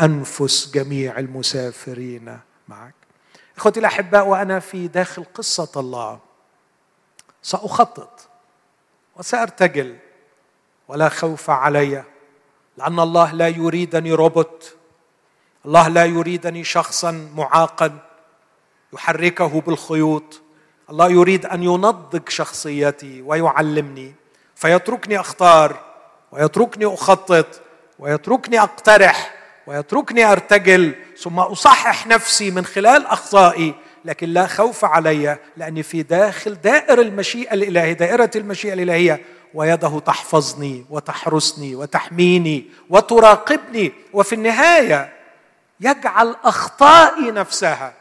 [0.00, 2.94] أنفس جميع المسافرين معك.
[3.56, 6.20] إخوتي الأحباء وأنا في داخل قصة الله.
[7.42, 8.28] سأخطط
[9.16, 9.96] وسأرتجل
[10.88, 12.04] ولا خوف علي.
[12.78, 14.74] لأن الله لا يريدني روبوت.
[15.66, 17.98] الله لا يريدني شخصا معاقا.
[18.92, 20.40] يحركه بالخيوط.
[20.90, 24.14] الله يريد أن ينضج شخصيتي ويعلمني.
[24.54, 25.80] فيتركني أختار
[26.32, 27.60] ويتركني أخطط
[27.98, 29.34] ويتركني أقترح
[29.66, 30.94] ويتركني أرتجل.
[31.18, 33.74] ثم أصحح نفسي من خلال أخطائي
[34.04, 39.24] لكن لا خوف علي لأني في داخل دائر المشيئة الإلهية دائرة المشيئة الإلهية.
[39.56, 43.92] ويده تحفظني وتحرسني وتحميني وتراقبني.
[44.12, 45.16] وفي النهاية
[45.80, 47.94] يجعل أخطائي نفسها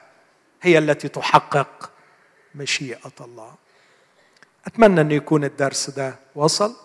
[0.61, 1.91] هي التي تحقق
[2.55, 3.53] مشيئة الله.
[4.67, 6.75] أتمنى أن يكون الدرس ده وصل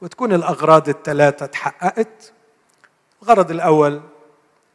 [0.00, 2.32] وتكون الأغراض الثلاثة تحققت
[3.22, 4.02] الغرض الأول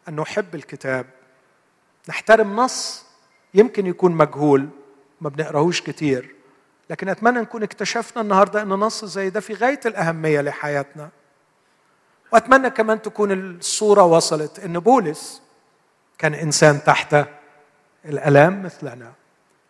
[0.09, 1.05] أن نحب الكتاب.
[2.09, 3.03] نحترم نص
[3.53, 4.69] يمكن يكون مجهول
[5.21, 6.35] ما بنقراهوش كتير.
[6.89, 11.09] لكن أتمنى نكون اكتشفنا النهارده أن نص زي ده في غاية الأهمية لحياتنا.
[12.33, 15.41] وأتمنى كمان تكون الصورة وصلت أن بولس
[16.17, 17.15] كان إنسان تحت
[18.05, 19.11] الألام مثلنا.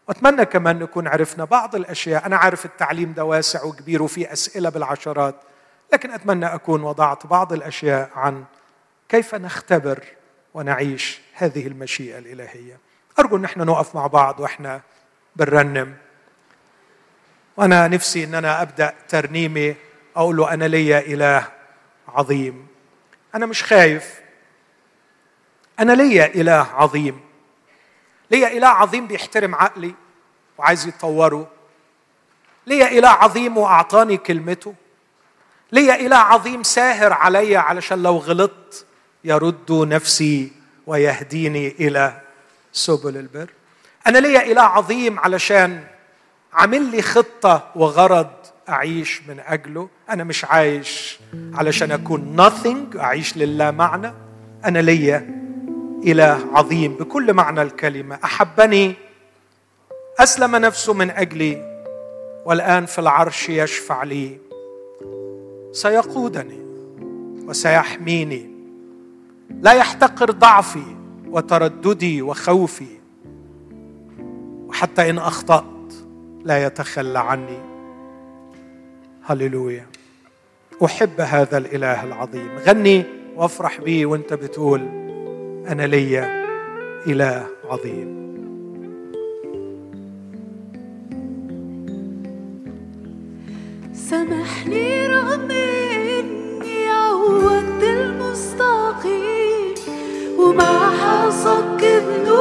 [0.08, 2.26] وأتمنى كمان نكون عرفنا بعض الأشياء.
[2.26, 5.36] أنا عارف التعليم ده واسع وكبير وفيه أسئلة بالعشرات
[5.94, 8.44] لكن أتمنى أكون وضعت بعض الأشياء عن
[9.10, 10.04] كيف نختبر
[10.54, 12.80] ونعيش هذه المشيئة الإلهية.
[13.20, 14.82] أرجو أن إحنا نقف مع بعض وإحنا
[15.36, 15.96] بنرنم
[17.58, 19.76] وأنا نفسي إن أنا أبدأ ترنيمي
[20.16, 21.48] أقول له أنا ليا إله
[22.08, 22.68] عظيم.
[23.36, 24.14] أنا مش خايف.
[25.80, 27.20] أنا ليا إله عظيم.
[28.32, 29.94] ليا إله عظيم بيحترم عقلي
[30.58, 31.52] وعايز يطوره
[32.68, 34.76] ليا إله عظيم وأعطاني كلمته.
[35.72, 38.86] ليا إله عظيم ساهر عليا علشان لو غلطت
[39.24, 40.52] يرد نفسي
[40.88, 42.22] ويهديني إلى
[42.72, 43.50] سبل البر.
[44.08, 45.88] أنا ليا إله عظيم علشان
[46.56, 48.28] عامل لي خطة وغرض
[48.70, 49.90] أعيش من أجله.
[50.10, 51.20] أنا مش عايش
[51.54, 54.14] علشان أكون nothing أعيش لله معنى.
[54.66, 55.42] أنا ليا
[56.04, 58.20] إله عظيم بكل معنى الكلمة.
[58.24, 58.94] أحبني
[60.20, 61.84] أسلم نفسه من أجلي
[62.46, 64.38] والآن في العرش يشفع لي.
[65.72, 66.66] سيقودني
[67.48, 68.50] وسيحميني.
[69.62, 70.96] لا يحتقر ضعفي
[71.28, 72.98] وترددي وخوفي.
[74.72, 75.75] حتى إن أخطأت
[76.46, 77.60] لا يتخلى عني.
[79.24, 79.86] هللويا.
[80.86, 82.50] أحب هذا الإله العظيم.
[82.68, 83.04] غني
[83.36, 84.82] وافرح بيه وانت بتقول
[85.68, 86.46] أنا ليا
[87.08, 88.26] إله عظيم.
[93.94, 99.74] سامحني رغم إني عودت المستقيم
[100.40, 102.35] ومع حصك ذنوبي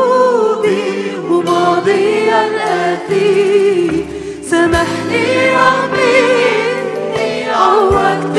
[4.50, 8.36] سامحني رغم اني عودت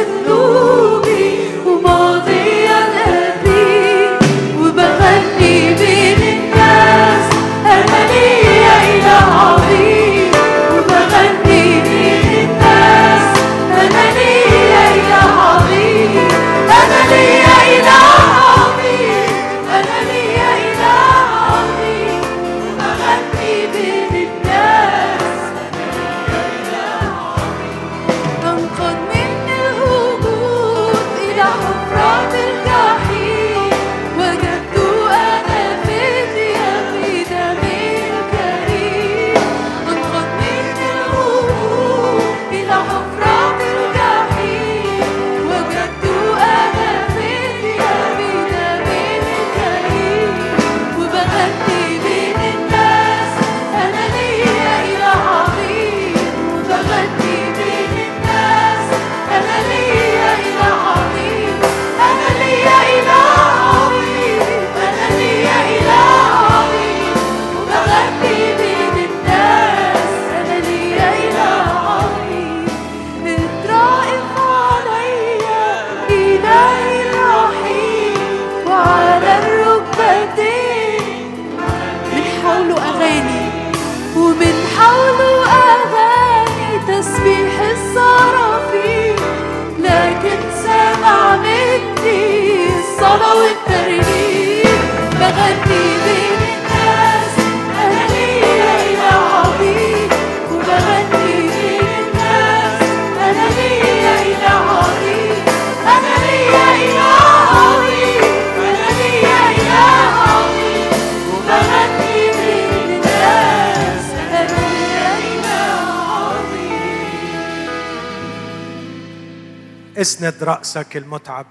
[120.02, 121.46] اسند رأسك المتعب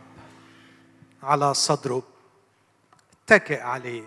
[1.23, 2.03] على صدره.
[3.23, 4.03] اتكئ عليه.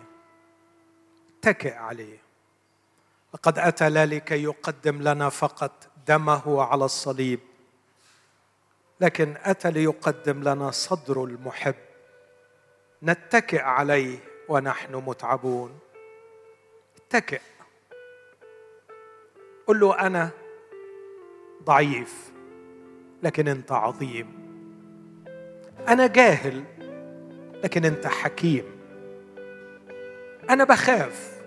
[1.38, 2.18] اتكئ عليه.
[3.34, 5.72] لقد أتى لا لكي يقدم لنا فقط
[6.08, 7.40] دمه على الصليب
[9.00, 11.74] لكن أتى ليقدم لنا صدره المحب.
[13.02, 14.18] نتكئ عليه
[14.48, 15.78] ونحن متعبون.
[16.96, 17.40] اتكئ.
[19.66, 20.30] قل له أنا
[21.62, 22.33] ضعيف.
[23.22, 24.26] لكن أنت عظيم.
[25.88, 26.64] أنا جاهل
[27.64, 28.64] لكن أنت حكيم.
[30.50, 31.40] أنا بخاف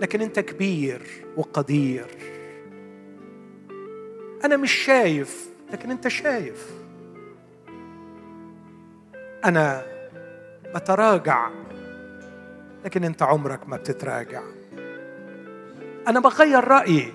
[0.00, 1.02] لكن أنت كبير
[1.36, 2.06] وقدير.
[4.44, 6.70] أنا مش شايف لكن أنت شايف.
[9.44, 9.86] أنا
[10.74, 11.50] بتراجع
[12.84, 14.42] لكن أنت عمرك ما بتتراجع.
[16.08, 17.12] أنا بغير رأيي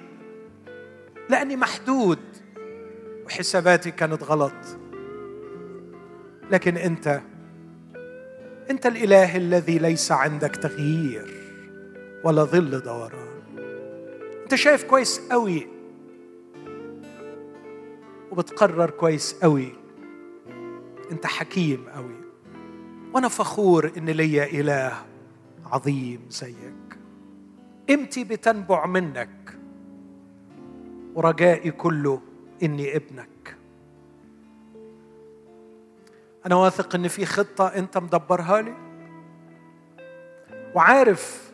[1.30, 2.20] لأني محدود.
[3.32, 4.54] وحساباتي كانت غلط.
[6.52, 7.22] لكن أنت
[8.70, 11.32] أنت الإله الذي ليس عندك تغيير
[12.24, 13.32] ولا ظل دوران.
[14.44, 15.68] أنت شايف كويس قوي
[18.32, 19.74] وبتقرر كويس قوي
[21.12, 22.22] أنت حكيم قوي
[23.14, 24.94] وأنا فخور إن ليا إله
[25.66, 26.98] عظيم زيك.
[27.90, 29.58] قيمتي بتنبع منك.
[31.16, 32.22] ورجائي كله
[32.64, 33.58] إني ابنك.
[36.46, 38.74] أنا واثق ان في خطة أنت مدبرها لي.
[40.76, 41.52] وعارف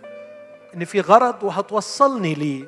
[0.76, 2.66] ان في غرض وهتوصلني ليه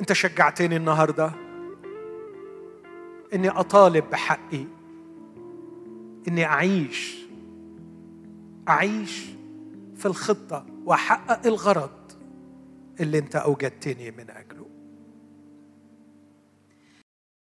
[0.00, 1.32] أنت شجعتني النهارده
[3.34, 4.64] إني أطالب بحقي.
[6.28, 7.18] إني أعيش
[8.68, 9.24] أعيش
[9.96, 10.71] في الخطة.
[10.84, 12.12] واحقق الغرض
[13.00, 14.51] اللي انت اوجدتني من اجله